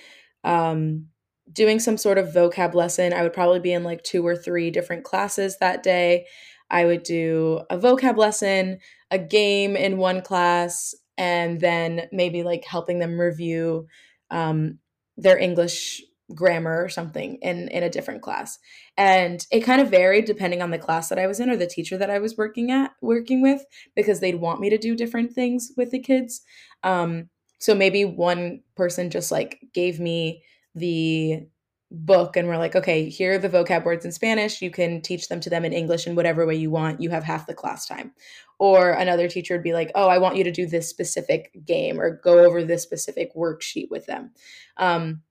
[0.44, 1.08] um,
[1.52, 3.14] doing some sort of vocab lesson.
[3.14, 6.26] I would probably be in like two or three different classes that day.
[6.70, 8.80] I would do a vocab lesson,
[9.12, 13.88] a game in one class, and then maybe like helping them review
[14.32, 14.80] um,
[15.18, 16.02] their English
[16.34, 18.58] grammar or something in in a different class
[18.98, 21.68] and it kind of varied depending on the class that i was in or the
[21.68, 25.34] teacher that i was working at working with because they'd want me to do different
[25.34, 26.42] things with the kids
[26.84, 27.30] um
[27.64, 30.44] so maybe one person just like gave me
[30.76, 31.48] the
[31.92, 34.62] book and we're like okay here are the vocab words in spanish.
[34.62, 37.00] You can teach them to them in english in whatever way you want.
[37.00, 38.12] You have half the class time.
[38.60, 42.02] Or another teacher would be like oh i want you to do this specific game
[42.02, 44.32] or go over this specific worksheet with them.
[44.76, 45.22] Um,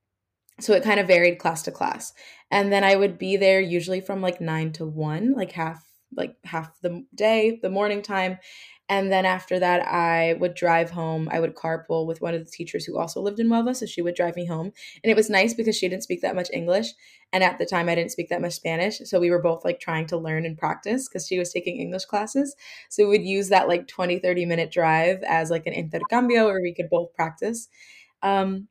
[0.58, 2.14] so it kind of varied class to class.
[2.50, 6.36] And then i would be there usually from like 9 to 1 like half like
[6.44, 8.38] half the day the morning time
[8.92, 11.28] and then after that i would drive home.
[11.32, 14.02] I would carpool with one of the teachers who also lived in Huelva so she
[14.02, 14.72] would drive me home.
[15.02, 16.88] And it was nice because she didn't speak that much english.
[17.32, 18.98] And at the time i didn't speak that much spanish.
[19.04, 22.04] So we were both like trying to learn and practice because she was taking english
[22.04, 22.54] classes.
[22.90, 26.60] So we would use that like 20 30 minute drive as like an intercambio where
[26.62, 27.68] we could both practice.
[28.22, 28.68] Um,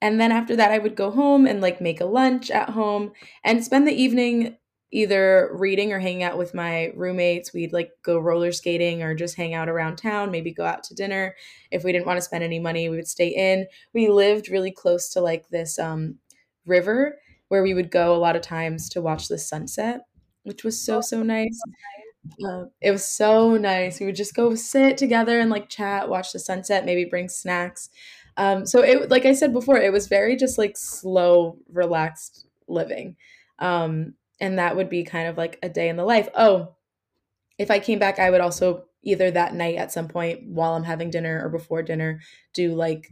[0.00, 3.12] and then after that, I would go home and like make a lunch at home
[3.42, 4.56] and spend the evening
[4.90, 7.52] either reading or hanging out with my roommates.
[7.52, 10.94] We'd like go roller skating or just hang out around town, maybe go out to
[10.94, 11.34] dinner.
[11.70, 13.66] If we didn't want to spend any money, we would stay in.
[13.92, 16.18] We lived really close to like this um,
[16.66, 17.18] river
[17.48, 20.02] where we would go a lot of times to watch the sunset,
[20.44, 21.60] which was so, so nice.
[22.44, 24.00] Uh, it was so nice.
[24.00, 27.90] We would just go sit together and like chat, watch the sunset, maybe bring snacks.
[28.36, 33.16] Um, so it, like I said before, it was very just like slow, relaxed living.
[33.58, 36.28] Um, and that would be kind of like a day in the life.
[36.34, 36.74] Oh,
[37.58, 40.84] if I came back, I would also either that night at some point while I'm
[40.84, 42.20] having dinner or before dinner
[42.52, 43.10] do like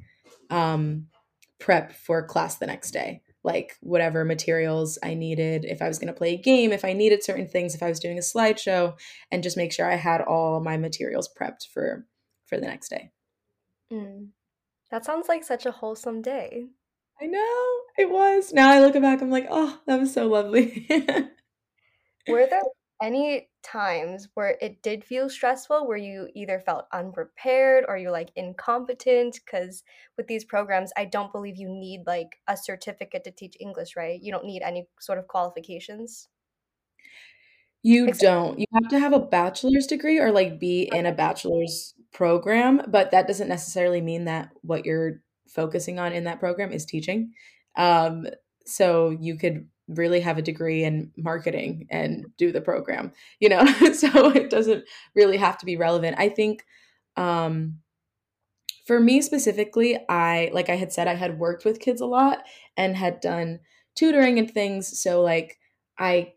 [0.51, 1.07] um,
[1.59, 3.23] prep for class the next day.
[3.45, 6.93] Like whatever materials I needed, if I was going to play a game, if I
[6.93, 8.97] needed certain things, if I was doing a slideshow,
[9.33, 12.07] and just make sure I had all my materials prepped for
[12.47, 13.11] for the next day.
[13.93, 14.29] Mm.
[14.93, 16.67] That sounds like such a wholesome day.
[17.23, 18.53] I know it was.
[18.53, 20.87] Now I look back, I'm like, oh, that was so lovely.
[22.29, 22.63] Were there
[23.01, 28.31] any times where it did feel stressful, where you either felt unprepared or you're like
[28.35, 29.39] incompetent?
[29.45, 29.85] Because
[30.17, 34.21] with these programs, I don't believe you need like a certificate to teach English, right?
[34.21, 36.29] You don't need any sort of qualifications.
[37.85, 38.59] You Except- don't.
[38.59, 43.13] You have to have a bachelor's degree or like be in a bachelor's program, but
[43.13, 45.23] that doesn't necessarily mean that what you're
[45.55, 47.33] focusing on in that program is teaching.
[47.77, 48.27] Um,
[48.67, 53.65] so you could really have a degree in marketing and do the program, you know,
[53.93, 54.85] so it doesn't
[55.15, 56.17] really have to be relevant.
[56.19, 56.65] I think
[57.17, 57.79] um,
[58.87, 62.45] for me specifically, I, like I had said, I had worked with kids a lot
[62.77, 63.61] and had done
[63.95, 65.01] tutoring and things.
[65.01, 65.59] So, like,
[65.99, 66.33] I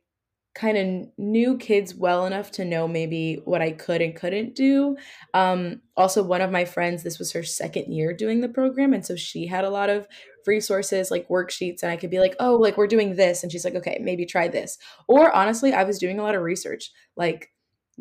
[0.55, 4.95] kind of knew kids well enough to know maybe what I could and couldn't do.
[5.33, 8.93] Um, also, one of my friends, this was her second year doing the program.
[8.93, 10.07] And so she had a lot of
[10.47, 13.43] resources like worksheets, and I could be like, oh, like we're doing this.
[13.43, 14.77] And she's like, okay, maybe try this.
[15.07, 17.51] Or honestly, I was doing a lot of research, like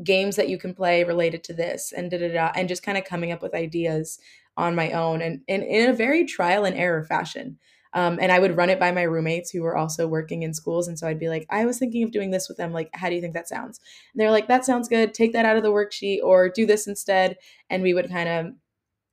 [0.03, 2.99] games that you can play related to this and da da da, and just kind
[2.99, 4.19] of coming up with ideas
[4.57, 7.59] on my own and, and in a very trial and error fashion.
[7.94, 10.88] Um, and I would run it by my roommates who were also working in schools.
[10.88, 12.72] And so I'd be like, I was thinking of doing this with them.
[12.72, 13.80] Like, how do you think that sounds?
[14.12, 15.14] And they're like, that sounds good.
[15.14, 17.37] Take that out of the worksheet or do this instead.
[17.70, 18.46] And we would kind of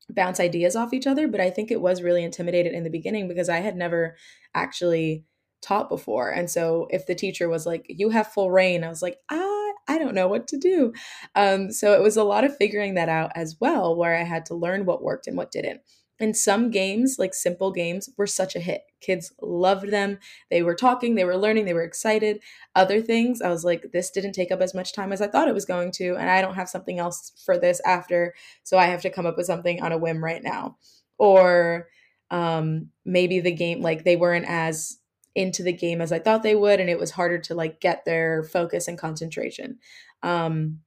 [0.09, 1.27] bounce ideas off each other.
[1.27, 4.17] But I think it was really intimidated in the beginning because I had never
[4.55, 5.25] actually
[5.61, 6.31] taught before.
[6.31, 9.71] And so if the teacher was like, you have full reign, I was like, ah,
[9.87, 10.93] I don't know what to do.
[11.35, 14.45] Um, so it was a lot of figuring that out as well, where I had
[14.47, 15.81] to learn what worked and what didn't.
[16.21, 18.83] And some games, like simple games, were such a hit.
[19.01, 20.19] Kids loved them.
[20.51, 22.39] They were talking, they were learning, they were excited.
[22.75, 25.47] Other things, I was like, this didn't take up as much time as I thought
[25.47, 26.15] it was going to.
[26.15, 28.33] And I don't have something else for this after.
[28.63, 30.77] So I have to come up with something on a whim right now.
[31.17, 31.87] or
[32.31, 34.97] um, maybe the game like they weren't as
[35.35, 38.05] into the game as I thought they would, and it was harder to like get
[38.05, 39.77] their focus and concentration.
[40.23, 40.79] Um,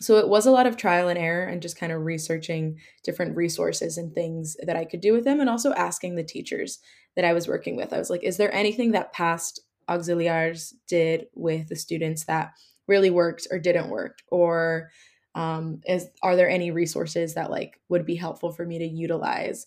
[0.00, 3.36] so it was a lot of trial and error and just kind of researching different
[3.36, 6.78] resources and things that I could do with them, and also asking the teachers
[7.16, 7.92] that I was working with.
[7.92, 12.52] I was like, is there anything that past auxiliars did with the students that
[12.88, 14.90] really worked or didn't work, or
[15.34, 19.66] um, is are there any resources that like would be helpful for me to utilize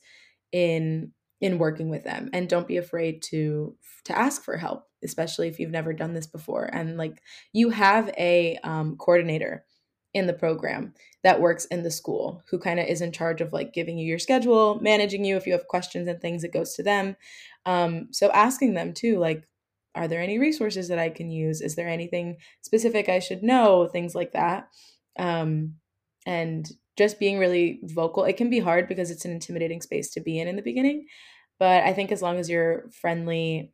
[0.52, 1.12] in
[1.42, 2.30] in working with them?
[2.34, 6.28] And don't be afraid to to ask for help especially if you've never done this
[6.28, 6.66] before.
[6.74, 7.22] And like
[7.54, 9.64] you have a um, coordinator
[10.16, 13.52] in the program that works in the school who kind of is in charge of
[13.52, 16.74] like giving you your schedule managing you if you have questions and things it goes
[16.74, 17.18] to them.
[17.66, 19.44] Um, so asking them too like
[19.94, 21.62] are there any resources that i can use?
[21.62, 23.88] Is there anything specific i should know?
[23.88, 24.70] things like that.
[25.20, 25.76] Um,
[26.26, 30.22] and just being really vocal it can be hard because it's an intimidating space to
[30.22, 31.06] be in in the beginning
[31.60, 33.74] but i think as long as you're friendly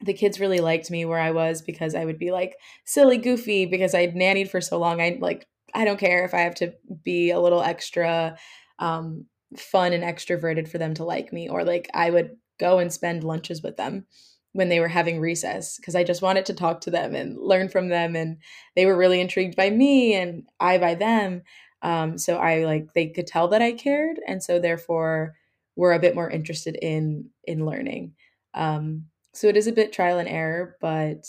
[0.00, 3.64] the kids really liked me where i was because i would be like silly goofy
[3.64, 6.72] because i'd nannied for so long i like i don't care if i have to
[7.04, 8.36] be a little extra
[8.78, 9.26] um,
[9.56, 13.24] fun and extroverted for them to like me or like i would go and spend
[13.24, 14.04] lunches with them
[14.52, 17.68] when they were having recess because I just wanted to talk to them and learn
[17.68, 18.38] from them and
[18.74, 21.42] they were really intrigued by me and I by them
[21.82, 25.36] um, so I like they could tell that I cared and so therefore
[25.76, 28.14] were a bit more interested in in learning
[28.54, 31.26] um, so it is a bit trial and error but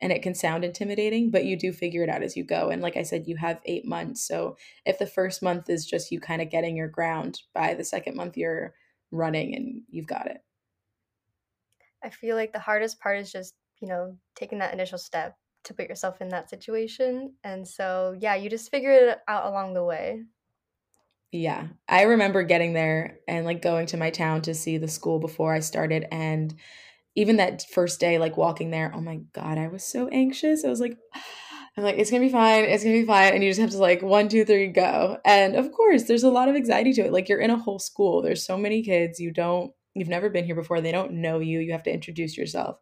[0.00, 2.82] and it can sound intimidating but you do figure it out as you go and
[2.82, 6.20] like I said you have 8 months so if the first month is just you
[6.20, 8.74] kind of getting your ground by the second month you're
[9.10, 10.42] running and you've got it
[12.02, 15.74] I feel like the hardest part is just, you know, taking that initial step to
[15.74, 17.34] put yourself in that situation.
[17.44, 20.22] And so, yeah, you just figure it out along the way.
[21.32, 21.68] Yeah.
[21.88, 25.52] I remember getting there and like going to my town to see the school before
[25.52, 26.06] I started.
[26.10, 26.54] And
[27.18, 30.64] even that first day, like walking there, oh my God, I was so anxious.
[30.64, 30.96] I was like,
[31.76, 33.34] I'm like, it's gonna be fine, it's gonna be fine.
[33.34, 35.18] And you just have to like one, two, three, go.
[35.24, 37.12] And of course, there's a lot of anxiety to it.
[37.12, 40.44] Like you're in a whole school, there's so many kids, you don't you've never been
[40.44, 42.76] here before they don't know you you have to introduce yourself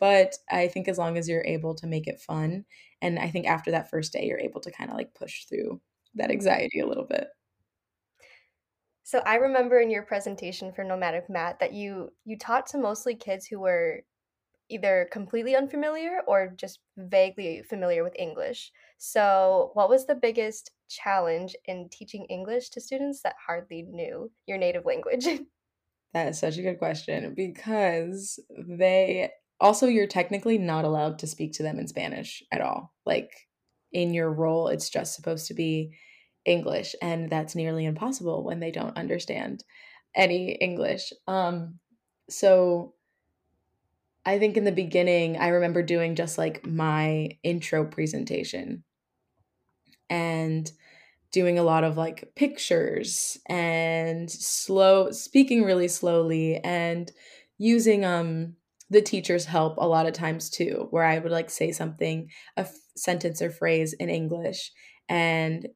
[0.00, 2.64] but i think as long as you're able to make it fun
[3.02, 5.80] and i think after that first day you're able to kind of like push through
[6.14, 7.26] that anxiety a little bit
[9.02, 13.14] so i remember in your presentation for Nomadic Matt that you you taught to mostly
[13.14, 14.00] kids who were
[14.68, 21.54] either completely unfamiliar or just vaguely familiar with english so what was the biggest challenge
[21.66, 25.26] in teaching english to students that hardly knew your native language
[26.12, 31.52] That is such a good question because they also you're technically not allowed to speak
[31.54, 32.92] to them in Spanish at all.
[33.06, 33.30] Like
[33.92, 35.94] in your role it's just supposed to be
[36.44, 39.64] English and that's nearly impossible when they don't understand
[40.14, 41.12] any English.
[41.26, 41.78] Um
[42.28, 42.94] so
[44.24, 48.84] I think in the beginning I remember doing just like my intro presentation.
[50.10, 50.70] And
[51.32, 57.12] doing a lot of like pictures and slow speaking really slowly and
[57.58, 58.56] using um
[58.90, 62.60] the teacher's help a lot of times too where i would like say something a
[62.62, 64.72] f- sentence or phrase in english
[65.08, 65.68] and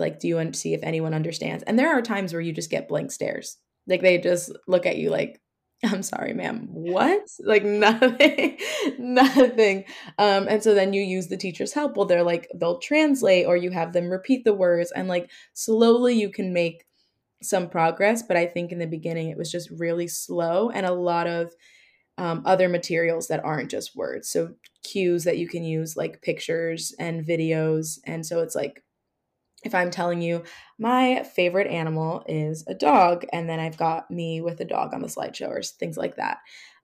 [0.00, 2.52] like do you want to see if anyone understands and there are times where you
[2.52, 5.40] just get blank stares like they just look at you like
[5.82, 6.68] I'm sorry, ma'am.
[6.70, 7.22] What?
[7.40, 8.58] Like nothing,
[8.98, 9.84] nothing.
[10.18, 11.96] Um, and so then you use the teacher's help.
[11.96, 16.14] Well, they're like, they'll translate or you have them repeat the words and like slowly
[16.14, 16.84] you can make
[17.42, 18.22] some progress.
[18.22, 21.54] But I think in the beginning it was just really slow and a lot of
[22.18, 24.28] um, other materials that aren't just words.
[24.28, 24.50] So
[24.84, 27.98] cues that you can use like pictures and videos.
[28.04, 28.82] And so it's like
[29.64, 30.44] if I'm telling you
[30.78, 35.02] my favorite animal is a dog, and then I've got me with a dog on
[35.02, 36.38] the slideshow or things like that.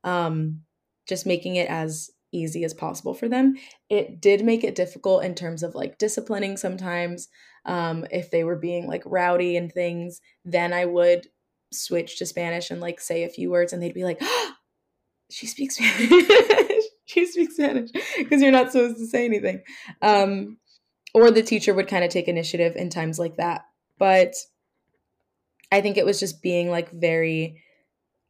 [0.04, 0.62] Um,
[1.08, 3.54] just making it as easy as possible for them.
[3.88, 7.28] It did make it difficult in terms of like disciplining sometimes.
[7.64, 11.28] Um, if they were being like rowdy and things, then I would
[11.72, 14.52] switch to Spanish and like say a few words, and they'd be like, oh,
[15.30, 16.84] she speaks Spanish.
[17.06, 19.62] she speaks Spanish because you're not supposed to say anything.
[20.02, 20.58] Um,
[21.16, 23.62] or the teacher would kind of take initiative in times like that.
[23.98, 24.34] But
[25.72, 27.62] I think it was just being like very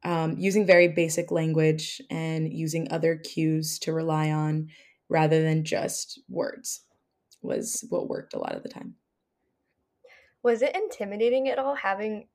[0.04, 4.68] um, using very basic language and using other cues to rely on
[5.08, 6.84] rather than just words
[7.42, 8.94] was what worked a lot of the time.
[10.44, 12.28] Was it intimidating at all having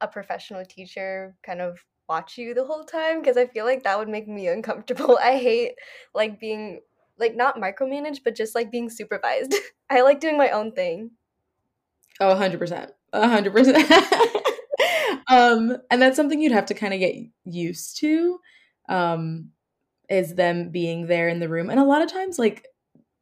[0.00, 3.20] a professional teacher kind of watch you the whole time?
[3.20, 5.16] Because I feel like that would make me uncomfortable.
[5.22, 5.74] I hate
[6.12, 6.80] like being
[7.18, 9.54] like not micromanaged, but just like being supervised.
[9.90, 11.12] I like doing my own thing.
[12.20, 12.90] Oh, 100%.
[13.14, 14.42] 100%.
[15.28, 18.38] um, and that's something you'd have to kind of get used to.
[18.88, 19.50] Um,
[20.08, 21.70] is them being there in the room.
[21.70, 22.66] And a lot of times, like,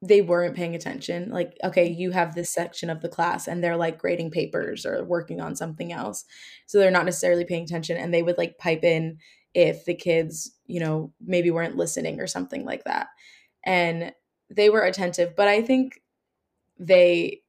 [0.03, 1.31] they weren't paying attention.
[1.31, 5.05] Like, okay, you have this section of the class and they're like grading papers or
[5.05, 6.25] working on something else.
[6.67, 7.99] So they're not necessarily paying attention.
[7.99, 9.19] And they would like pipe in
[9.53, 13.09] if the kids, you know, maybe weren't listening or something like that.
[13.65, 14.13] And
[14.49, 15.37] they were attentive.
[15.37, 16.01] But I think
[16.79, 17.43] they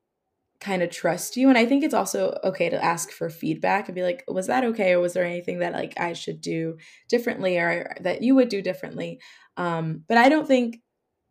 [0.59, 1.49] kind of trust you.
[1.49, 4.63] And I think it's also okay to ask for feedback and be like, was that
[4.63, 4.93] okay?
[4.93, 6.77] Or was there anything that like I should do
[7.09, 9.19] differently or that you would do differently?
[9.57, 10.81] Um, but I don't think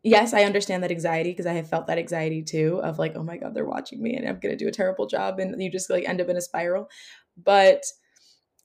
[0.02, 3.22] yes, I understand that anxiety because I have felt that anxiety too of like, oh
[3.22, 5.38] my God, they're watching me and I'm going to do a terrible job.
[5.38, 6.88] And you just like end up in a spiral.
[7.36, 7.84] But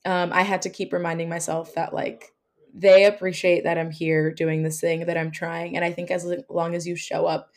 [0.05, 2.32] um, I had to keep reminding myself that like
[2.78, 5.76] they appreciate that I'm here doing this thing, that I'm trying.
[5.76, 7.51] And I think as long as you show up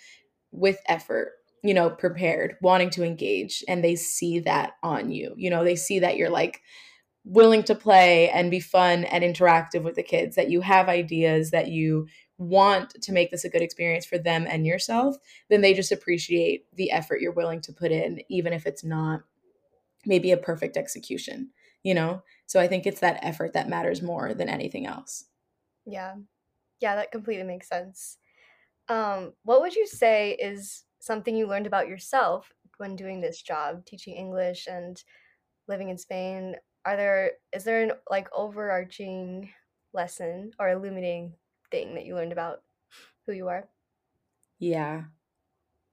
[0.53, 5.51] with effort, you know, prepared, wanting to engage, and they see that on you, you
[5.51, 6.63] know, they see that you're like,
[7.25, 11.51] willing to play and be fun and interactive with the kids, that you have ideas,
[11.51, 12.07] that you
[12.39, 15.17] want to make this a good experience for them and yourself,
[15.51, 19.21] then they just appreciate the effort you're willing to put in, even if it's not
[20.07, 21.51] maybe a perfect execution,
[21.83, 22.23] you know?
[22.49, 25.27] So I think it's that effort that matters more than anything else.
[25.85, 26.17] Yeah.
[26.81, 28.19] Yeah, that completely makes sense.
[28.89, 33.87] Um, what would you say is something you learned about yourself when doing this job,
[33.87, 35.03] teaching English and
[35.69, 36.57] living in Spain?
[36.85, 39.53] Are there is there an like overarching
[39.95, 41.37] lesson or illuminating
[41.71, 42.65] thing that you learned about
[43.27, 43.71] who you are?
[44.59, 45.05] Yeah.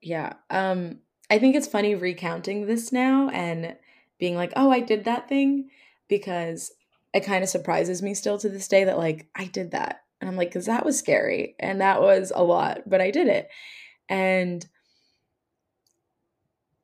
[0.02, 0.36] Yeah.
[0.50, 3.78] Um I think it's funny recounting this now and
[4.20, 5.72] being like, "Oh, I did that thing,"
[6.08, 6.72] because
[7.14, 10.02] it kind of surprises me still to this day that like I did that.
[10.22, 13.28] And I'm like, "Cuz that was scary and that was a lot, but I did
[13.28, 13.50] it."
[14.10, 14.66] And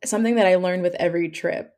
[0.04, 1.78] something that I learned with every trip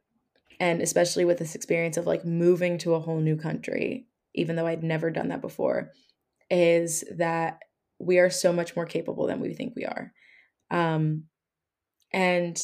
[0.60, 4.68] and especially with this experience of like moving to a whole new country even though
[4.68, 5.92] I'd never done that before
[6.50, 7.60] is that
[8.00, 10.12] we are so much more capable than we think we are.
[10.72, 11.26] Um,
[12.12, 12.60] and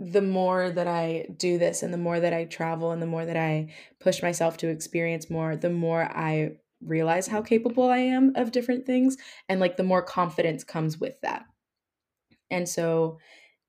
[0.00, 3.26] the more that I do this and the more that I travel and the more
[3.26, 8.32] that I push myself to experience more, the more I realize how capable I am
[8.36, 9.16] of different things.
[9.48, 11.46] And like the more confidence comes with that.
[12.50, 13.18] And so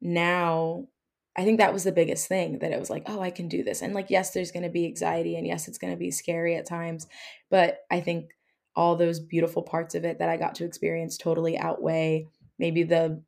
[0.01, 0.88] now
[1.36, 3.63] I think that was the biggest thing that it was like, oh, I can do
[3.63, 3.82] this.
[3.82, 6.55] And like, yes, there's going to be anxiety and yes, it's going to be scary
[6.55, 7.07] at times.
[7.49, 8.32] But I think
[8.75, 12.27] all those beautiful parts of it that I got to experience totally outweigh
[12.59, 13.23] maybe the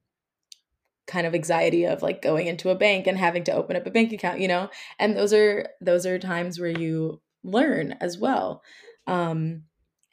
[1.12, 3.92] kind of anxiety of like going into a bank and having to open up a
[3.92, 4.70] bank account, you know?
[4.98, 8.64] And those are those are times where you learn as well.
[9.08, 9.64] Um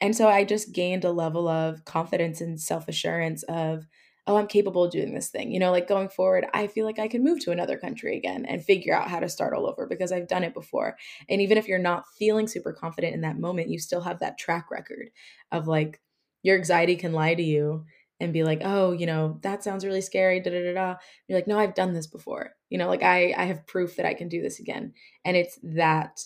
[0.01, 3.87] and so I just gained a level of confidence and self-assurance of
[4.27, 5.51] oh, I'm capable of doing this thing.
[5.51, 8.45] You know, like going forward, I feel like I can move to another country again
[8.45, 10.97] and figure out how to start all over because I've done it before.
[11.27, 14.37] And even if you're not feeling super confident in that moment, you still have that
[14.37, 15.09] track record
[15.51, 15.99] of like
[16.43, 17.85] your anxiety can lie to you
[18.19, 20.39] and be like, oh, you know, that sounds really scary.
[20.39, 20.95] Da da da da.
[21.27, 22.55] You're like, no, I've done this before.
[22.69, 24.93] You know, like I I have proof that I can do this again.
[25.25, 26.21] And it's that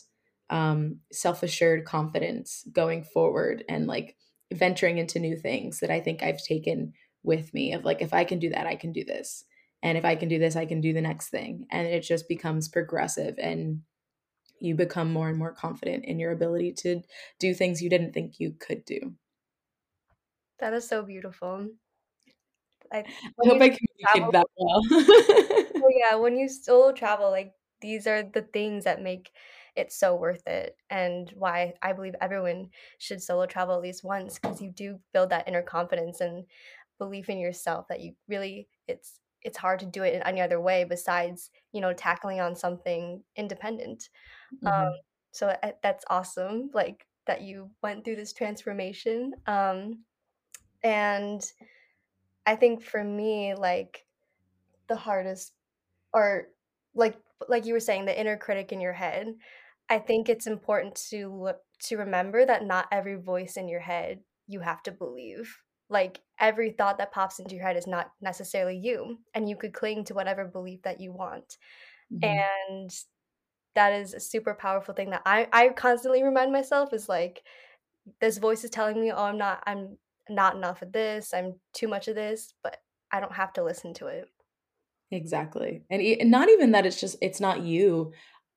[0.50, 4.18] um self-assured confidence going forward and like
[4.54, 8.24] venturing into new things that I think I've taken with me of like if I
[8.24, 9.46] can do that, I can do this.
[9.82, 11.68] And if I can do this, I can do the next thing.
[11.70, 13.82] And it just becomes progressive and
[14.60, 17.02] you become more and more confident in your ability to
[17.38, 19.14] do things you didn't think you could do.
[20.60, 21.68] That is so beautiful.
[22.94, 24.82] I, I hope I communicated that well.
[24.92, 29.32] oh yeah, when you solo travel, like these are the things that make
[29.76, 32.70] it so worth it and why I believe everyone
[33.00, 36.46] should solo travel at least once because you do build that inner confidence and
[37.00, 40.62] belief in yourself that you really it's it's hard to do it in any other
[40.62, 44.10] way besides you know tackling on something independent
[44.66, 44.88] um, mm-hmm.
[44.88, 44.94] um,
[45.32, 50.04] so uh, that's awesome like that you went through this transformation um,
[50.84, 51.52] and
[52.46, 54.06] i think for me like
[54.88, 55.54] the hardest
[56.14, 56.48] or
[56.96, 57.16] like
[57.50, 59.34] like you were saying the inner critic in your head
[59.90, 64.60] i think it's important to to remember that not every voice in your head you
[64.60, 65.58] have to believe
[65.90, 69.74] like every thought that pops into your head is not necessarily you and you could
[69.74, 71.58] cling to whatever belief that you want
[72.12, 72.24] mm-hmm.
[72.24, 72.92] and
[73.76, 77.44] that is a super powerful thing that I, I constantly remind myself is like
[78.20, 79.98] this voice is telling me oh i'm not i'm
[80.30, 82.78] not enough of this i'm too much of this but
[83.12, 84.28] i don't have to listen to it
[85.12, 88.12] exactly and not even that it's just it's not you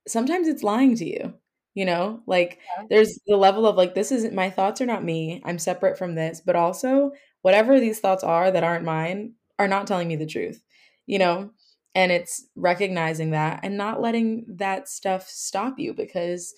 [0.07, 1.33] sometimes it's lying to you
[1.75, 2.85] you know like yeah.
[2.89, 6.15] there's the level of like this isn't my thoughts are not me i'm separate from
[6.15, 7.11] this but also
[7.43, 10.63] whatever these thoughts are that aren't mine are not telling me the truth
[11.05, 11.51] you know
[11.93, 16.53] and it's recognizing that and not letting that stuff stop you because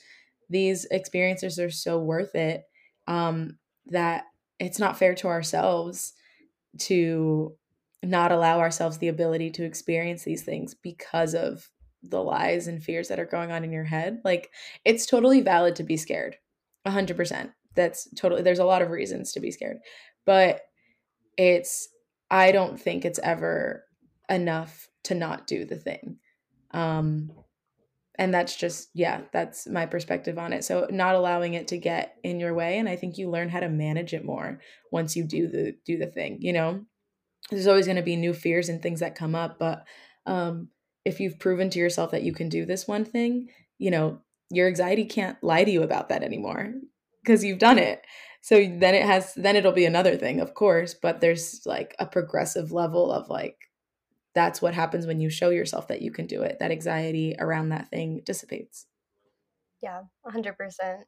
[0.49, 2.63] these experiences are so worth it
[3.07, 4.25] um, that
[4.59, 6.13] it's not fair to ourselves
[6.77, 7.55] to
[8.03, 11.69] not allow ourselves the ability to experience these things because of
[12.03, 14.21] the lies and fears that are going on in your head.
[14.23, 14.51] Like
[14.85, 16.37] it's totally valid to be scared.
[16.87, 17.51] 100%.
[17.75, 19.77] That's totally there's a lot of reasons to be scared.
[20.25, 20.61] But
[21.37, 21.89] it's
[22.31, 23.85] I don't think it's ever
[24.29, 26.17] enough to not do the thing.
[26.71, 27.31] Um,
[28.19, 30.63] and that's just yeah that's my perspective on it.
[30.63, 33.61] So not allowing it to get in your way and i think you learn how
[33.61, 34.59] to manage it more
[34.91, 36.85] once you do the do the thing you know?
[37.49, 39.85] There's always going to be new fears and things that come up but
[40.27, 40.67] um
[41.05, 43.49] if you've proven to yourself that you can do this one thing
[43.79, 44.19] you know
[44.51, 46.73] your anxiety can't lie to you about that anymore
[47.23, 48.01] because you've done it.
[48.41, 52.05] So then it has then it'll be another thing of course but there's like a
[52.05, 53.57] progressive level of like
[54.35, 56.57] that's what happens when you show yourself that you can do it.
[56.59, 58.85] That anxiety around that thing dissipates.
[59.81, 61.03] Yeah, 100%.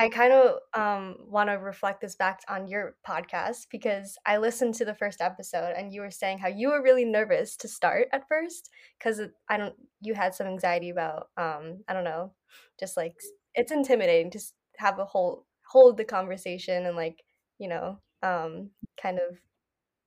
[0.00, 4.74] I kind of um, want to reflect this back on your podcast because I listened
[4.74, 8.06] to the first episode and you were saying how you were really nervous to start
[8.12, 12.32] at first because I don't you had some anxiety about um, I don't know
[12.78, 13.16] just like
[13.56, 14.40] it's intimidating to
[14.76, 17.24] have a whole hold the conversation and like
[17.58, 18.70] you know um,
[19.02, 19.36] kind of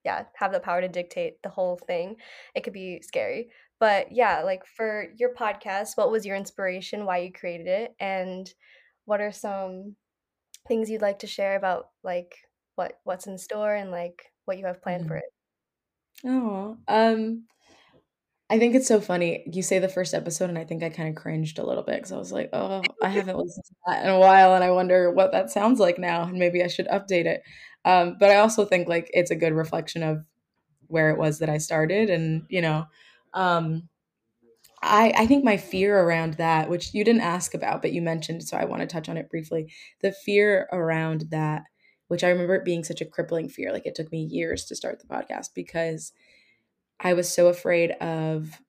[0.03, 2.15] yeah, have the power to dictate the whole thing.
[2.55, 3.49] It could be scary.
[3.79, 8.51] But yeah, like for your podcast, what was your inspiration, why you created it, and
[9.05, 9.95] what are some
[10.67, 12.35] things you'd like to share about like
[12.75, 15.09] what what's in store and like what you have planned mm-hmm.
[15.09, 15.23] for it?
[16.25, 17.45] Oh, um
[18.51, 19.45] I think it's so funny.
[19.49, 21.95] You say the first episode, and I think I kind of cringed a little bit
[21.95, 24.71] because I was like, oh, I haven't listened to that in a while, and I
[24.71, 27.43] wonder what that sounds like now, and maybe I should update it.
[27.85, 30.25] Um, but I also think like it's a good reflection of
[30.87, 32.09] where it was that I started.
[32.09, 32.87] And, you know,
[33.33, 33.87] um,
[34.83, 38.43] I, I think my fear around that, which you didn't ask about, but you mentioned,
[38.43, 39.71] so I want to touch on it briefly.
[40.01, 41.63] The fear around that,
[42.09, 44.75] which I remember it being such a crippling fear, like it took me years to
[44.75, 46.11] start the podcast because
[47.01, 48.61] I was so afraid of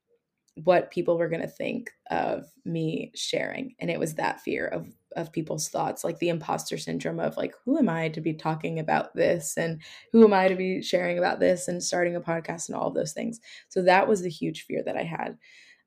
[0.65, 4.87] what people were going to think of me sharing and it was that fear of
[5.17, 8.79] of people's thoughts like the imposter syndrome of like who am i to be talking
[8.79, 9.81] about this and
[10.13, 12.95] who am i to be sharing about this and starting a podcast and all of
[12.95, 13.41] those things.
[13.69, 15.39] So that was the huge fear that i had.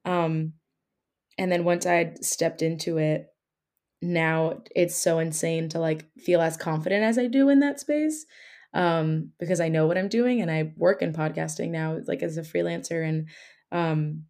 [0.04, 0.54] Um
[1.38, 3.28] and then once i had stepped into it
[4.02, 8.26] now it's so insane to like feel as confident as i do in that space
[8.76, 12.38] um because i know what i'm doing and i work in podcasting now like as
[12.38, 13.28] a freelancer and
[13.72, 14.26] um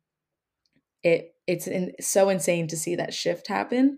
[1.06, 3.98] it it's in, so insane to see that shift happen.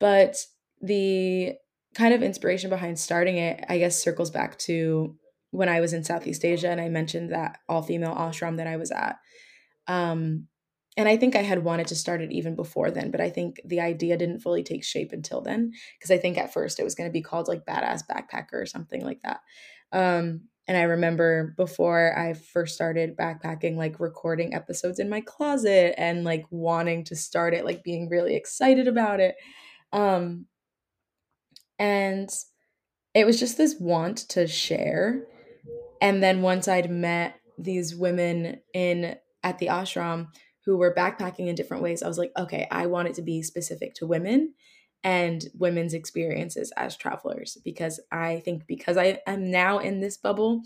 [0.00, 0.36] But
[0.80, 1.52] the
[1.94, 5.14] kind of inspiration behind starting it i guess circles back to
[5.50, 8.76] when i was in southeast asia and i mentioned that all female ashram that i
[8.76, 9.18] was at.
[9.86, 10.46] Um,
[10.96, 13.60] and i think i had wanted to start it even before then but i think
[13.64, 16.94] the idea didn't fully take shape until then because i think at first it was
[16.94, 19.40] going to be called like badass backpacker or something like that
[19.92, 25.94] um, and I remember before I first started backpacking, like recording episodes in my closet
[25.98, 29.34] and like wanting to start it, like being really excited about it.
[29.92, 30.46] Um,
[31.78, 32.30] and
[33.12, 35.24] it was just this want to share.
[36.00, 40.28] And then once I'd met these women in at the ashram
[40.64, 43.42] who were backpacking in different ways, I was like, okay, I want it to be
[43.42, 44.54] specific to women
[45.04, 50.62] and women's experiences as travelers because I think because I am now in this bubble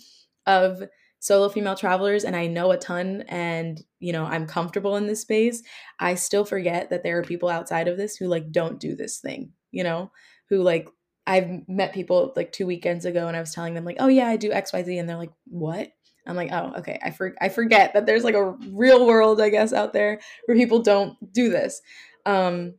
[0.47, 0.83] of
[1.21, 5.23] solo female travelers and I know a ton and you know I'm comfortable in this
[5.23, 5.63] space,
[5.99, 9.19] I still forget that there are people outside of this who like don't do this
[9.19, 10.11] thing, you know,
[10.51, 10.89] who like
[11.27, 14.29] I've met people like 2 weekends ago and I was telling them like, "Oh yeah,
[14.29, 15.89] I do XYZ." and they're like, "What?"
[16.27, 16.99] I'm like, "Oh, okay.
[17.03, 20.57] I for- I forget that there's like a real world I guess out there where
[20.57, 21.81] people don't do this."
[22.25, 22.75] Um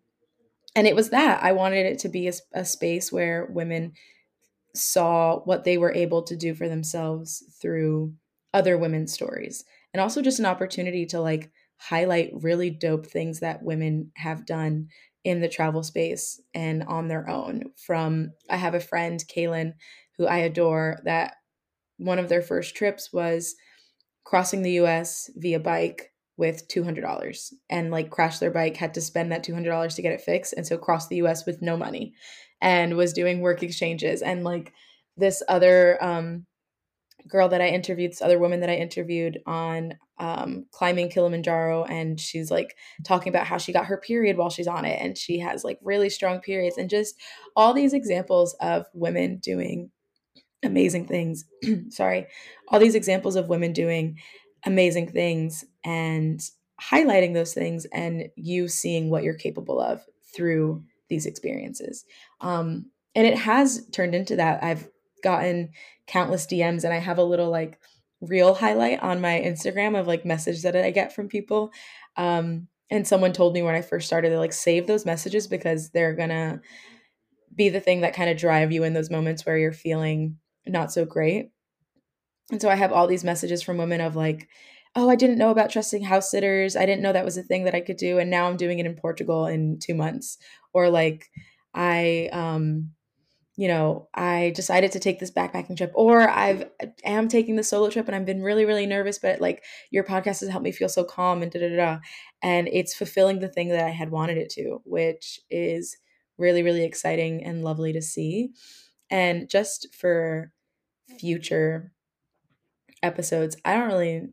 [0.75, 3.93] and it was that I wanted it to be a, a space where women
[4.75, 8.13] saw what they were able to do for themselves through
[8.53, 13.63] other women's stories and also just an opportunity to like highlight really dope things that
[13.63, 14.87] women have done
[15.23, 19.73] in the travel space and on their own from i have a friend kaylin
[20.17, 21.35] who i adore that
[21.97, 23.55] one of their first trips was
[24.23, 29.31] crossing the us via bike with $200 and like crashed their bike, had to spend
[29.31, 30.53] that $200 to get it fixed.
[30.53, 32.13] And so crossed the US with no money
[32.61, 34.21] and was doing work exchanges.
[34.21, 34.73] And like
[35.15, 36.45] this other um,
[37.27, 42.19] girl that I interviewed, this other woman that I interviewed on um, climbing Kilimanjaro, and
[42.19, 44.99] she's like talking about how she got her period while she's on it.
[45.01, 47.15] And she has like really strong periods and just
[47.55, 49.91] all these examples of women doing
[50.67, 51.45] amazing things.
[51.89, 52.27] Sorry,
[52.67, 54.17] all these examples of women doing
[54.65, 56.41] amazing things and
[56.81, 60.05] highlighting those things and you seeing what you're capable of
[60.35, 62.05] through these experiences.
[62.41, 64.63] Um, and it has turned into that.
[64.63, 64.87] I've
[65.23, 65.71] gotten
[66.05, 67.79] countless DMs and I have a little like
[68.21, 71.71] real highlight on my Instagram of like messages that I get from people.
[72.15, 75.89] Um, and someone told me when I first started to like save those messages because
[75.89, 76.61] they're gonna
[77.53, 80.37] be the thing that kind of drive you in those moments where you're feeling
[80.69, 81.51] not so great.
[82.51, 84.47] And so I have all these messages from women of like,
[84.95, 86.75] oh, I didn't know about trusting house sitters.
[86.75, 88.17] I didn't know that was a thing that I could do.
[88.17, 90.37] And now I'm doing it in Portugal in two months.
[90.73, 91.29] Or like,
[91.73, 92.91] I, um,
[93.57, 96.69] you know, I decided to take this backpacking trip, or I've
[97.03, 99.17] am taking the solo trip, and I've been really, really nervous.
[99.17, 101.97] But like, your podcast has helped me feel so calm, and da da da.
[102.43, 105.97] And it's fulfilling the thing that I had wanted it to, which is
[106.37, 108.51] really, really exciting and lovely to see.
[109.09, 110.51] And just for
[111.19, 111.91] future
[113.03, 114.29] episodes, I don't really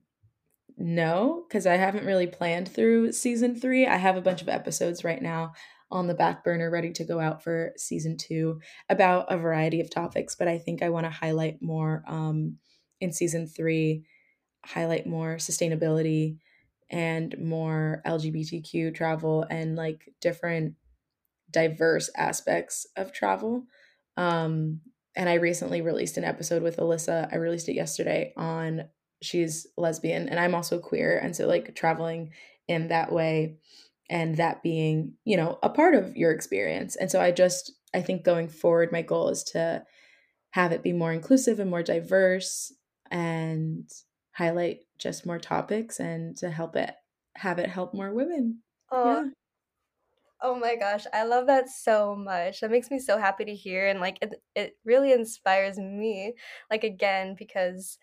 [0.76, 3.86] know because I haven't really planned through season three.
[3.86, 5.52] I have a bunch of episodes right now
[5.90, 9.90] on the back burner ready to go out for season two about a variety of
[9.90, 12.56] topics, but I think I want to highlight more um,
[13.00, 14.04] in season three,
[14.64, 16.38] highlight more sustainability
[16.90, 20.74] and more LGBTQ travel and like different
[21.50, 23.64] diverse aspects of travel.
[24.16, 24.80] Um,
[25.16, 27.28] and I recently released an episode with Alyssa.
[27.32, 28.84] I released it yesterday on
[29.22, 31.18] she's lesbian and I'm also queer.
[31.18, 32.30] And so like traveling
[32.68, 33.56] in that way
[34.10, 36.96] and that being, you know, a part of your experience.
[36.96, 39.84] And so I just I think going forward my goal is to
[40.50, 42.72] have it be more inclusive and more diverse
[43.10, 43.88] and
[44.32, 46.94] highlight just more topics and to help it
[47.36, 48.60] have it help more women.
[48.90, 49.30] Oh, yeah.
[50.46, 52.60] Oh my gosh, I love that so much.
[52.60, 56.34] That makes me so happy to hear and like it it really inspires me
[56.70, 57.98] like again because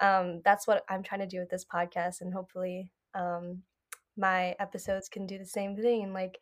[0.00, 3.62] um that's what I'm trying to do with this podcast and hopefully um
[4.18, 6.38] my episodes can do the same thing and like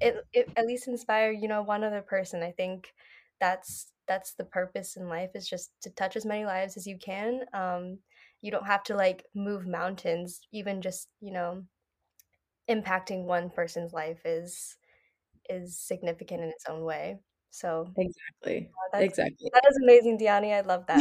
[0.00, 2.42] it, it at least inspire, you know, one other person.
[2.44, 2.94] I think
[3.40, 6.98] that's that's the purpose in life is just to touch as many lives as you
[6.98, 7.42] can.
[7.54, 7.98] Um
[8.42, 11.64] you don't have to like move mountains, even just, you know,
[12.68, 14.76] impacting one person's life is
[15.48, 17.20] is significant in its own way.
[17.50, 19.50] So exactly, uh, exactly.
[19.52, 20.52] That is amazing, Dianni.
[20.52, 21.00] I love that.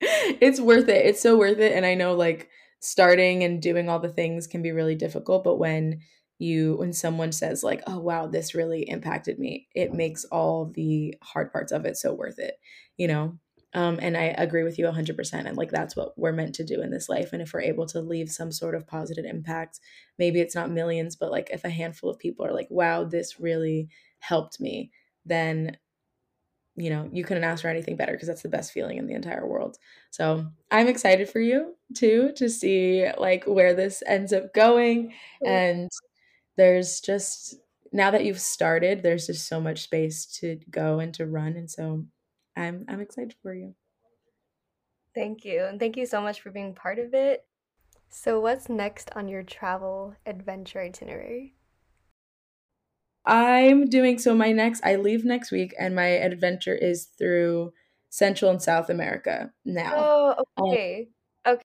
[0.00, 1.06] it's worth it.
[1.06, 1.72] It's so worth it.
[1.72, 2.48] And I know like
[2.80, 6.00] starting and doing all the things can be really difficult, but when
[6.38, 11.14] you when someone says like, "Oh wow, this really impacted me," it makes all the
[11.22, 12.54] hard parts of it so worth it.
[12.96, 13.38] You know.
[13.74, 15.46] Um, and I agree with you 100%.
[15.46, 17.32] And like, that's what we're meant to do in this life.
[17.32, 19.80] And if we're able to leave some sort of positive impact,
[20.18, 23.38] maybe it's not millions, but like if a handful of people are like, wow, this
[23.38, 23.90] really
[24.20, 24.90] helped me,
[25.26, 25.76] then,
[26.76, 29.14] you know, you couldn't ask for anything better because that's the best feeling in the
[29.14, 29.76] entire world.
[30.10, 35.12] So I'm excited for you too to see like where this ends up going.
[35.44, 35.90] And
[36.56, 37.56] there's just,
[37.92, 41.56] now that you've started, there's just so much space to go and to run.
[41.56, 42.06] And so
[42.58, 43.74] I'm I'm excited for you.
[45.14, 45.64] Thank you.
[45.64, 47.46] And thank you so much for being part of it.
[48.08, 51.56] So what's next on your travel adventure itinerary?
[53.24, 57.72] I'm doing so my next I leave next week and my adventure is through
[58.08, 59.92] Central and South America now.
[59.96, 61.08] Oh, okay.
[61.44, 61.62] Um, okay.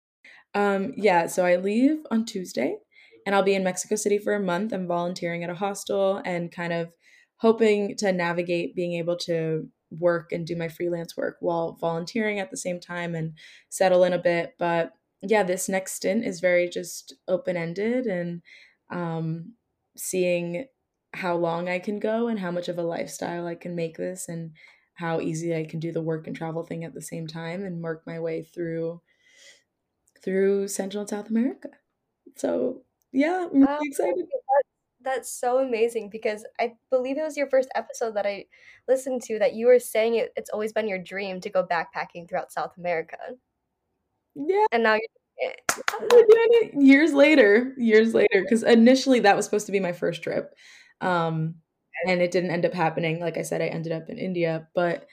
[0.54, 2.78] Um yeah, so I leave on Tuesday
[3.26, 4.74] and I'll be in Mexico City for a month.
[4.74, 6.92] I'm volunteering at a hostel and kind of
[7.38, 9.70] hoping to navigate being able to
[10.00, 13.34] work and do my freelance work while volunteering at the same time and
[13.70, 14.56] settle in a bit.
[14.58, 18.42] But yeah, this next stint is very just open ended and
[18.90, 19.54] um,
[19.96, 20.66] seeing
[21.14, 24.28] how long I can go and how much of a lifestyle I can make this
[24.28, 24.52] and
[24.96, 27.82] how easy I can do the work and travel thing at the same time and
[27.82, 29.02] work my way through
[30.24, 31.70] through Central and South America.
[32.38, 34.26] So yeah, I'm really excited.
[35.04, 38.46] That's so amazing because I believe it was your first episode that I
[38.88, 42.30] listened to that you were saying it, it's always been your dream to go backpacking
[42.30, 43.18] throughout South America.
[44.36, 44.66] Yeah.
[44.72, 45.02] And now you're
[45.40, 46.74] doing it.
[46.76, 50.54] years later, years later, because initially that was supposed to be my first trip.
[51.02, 51.56] Um,
[52.08, 53.20] and it didn't end up happening.
[53.20, 55.08] Like I said, I ended up in India, but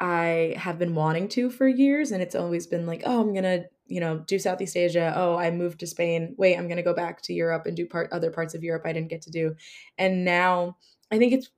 [0.00, 2.10] I have been wanting to for years.
[2.10, 5.12] And it's always been like, oh, I'm going to you know, do Southeast Asia.
[5.16, 6.34] Oh, I moved to Spain.
[6.38, 8.82] Wait, I'm going to go back to Europe and do part other parts of Europe
[8.84, 9.54] I didn't get to do.
[9.98, 10.76] And now
[11.10, 11.50] I think it's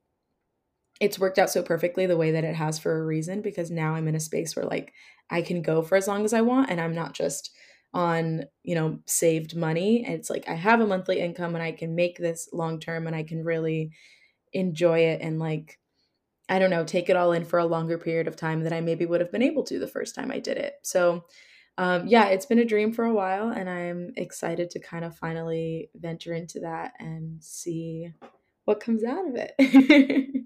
[1.01, 3.95] it's worked out so perfectly the way that it has for a reason because now
[3.95, 4.93] I'm in a space where like
[5.29, 7.51] I can go for as long as I want and I'm not just
[7.93, 10.05] on, you know, saved money.
[10.07, 13.15] It's like I have a monthly income and I can make this long term and
[13.15, 13.91] I can really
[14.53, 15.79] enjoy it and like
[16.47, 18.79] I don't know, take it all in for a longer period of time than I
[18.79, 20.75] maybe would have been able to the first time I did it.
[20.83, 21.25] So
[21.77, 25.17] um, yeah, it's been a dream for a while, and I'm excited to kind of
[25.17, 28.13] finally venture into that and see
[28.65, 30.45] what comes out of it.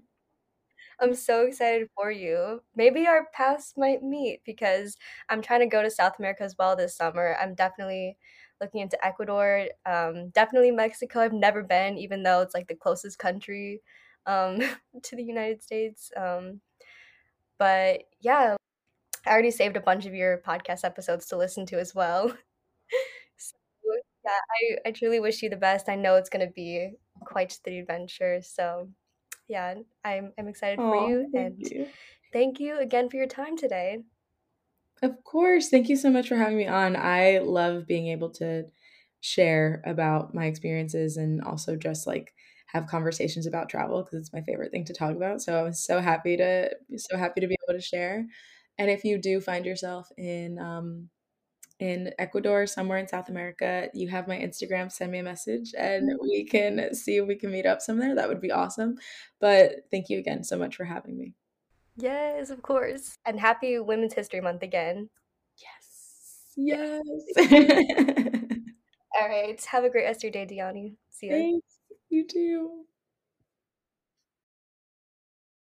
[1.00, 2.62] I'm so excited for you.
[2.76, 4.96] Maybe our paths might meet because
[5.28, 7.36] I'm trying to go to South America as well this summer.
[7.40, 8.18] I'm definitely
[8.60, 11.20] looking into Ecuador, um, definitely Mexico.
[11.20, 13.80] I've never been, even though it's like the closest country
[14.26, 14.58] um,
[15.02, 16.10] to the United States.
[16.16, 16.60] Um,
[17.58, 18.56] but yeah,
[19.26, 22.28] I already saved a bunch of your podcast episodes to listen to as well.
[23.36, 23.56] so,
[24.24, 24.38] yeah,
[24.84, 25.88] I, I truly wish you the best.
[25.88, 26.92] I know it's going to be
[27.24, 28.42] quite the adventure.
[28.42, 28.92] So,
[29.48, 31.30] yeah, I'm, I'm excited for Oh, you.
[31.32, 31.92] thank And you.
[32.32, 34.04] thank you again for your time today.
[35.02, 35.68] Of course.
[35.70, 36.94] Thank you so much for having me on.
[36.96, 38.66] I love being able to
[39.20, 42.34] share about my experiences and also just like
[42.66, 45.40] have conversations about travel because it's my favorite thing to talk about.
[45.42, 48.26] So I'm so happy to so happy to be able to share.
[48.80, 51.10] And if you do find yourself in um,
[51.80, 54.90] in Ecuador, somewhere in South America, you have my Instagram.
[54.90, 58.14] Send me a message, and we can see if we can meet up somewhere.
[58.14, 58.96] That would be awesome.
[59.38, 61.34] But thank you again so much for having me.
[61.98, 63.18] Yes, of course.
[63.26, 65.10] And happy Women's History Month again.
[65.58, 66.54] Yes.
[66.56, 67.02] Yes.
[69.20, 69.62] All right.
[69.66, 70.94] Have a great rest of your day, Dianni.
[71.10, 71.34] See ya.
[71.34, 71.66] Thanks.
[72.08, 72.84] You too.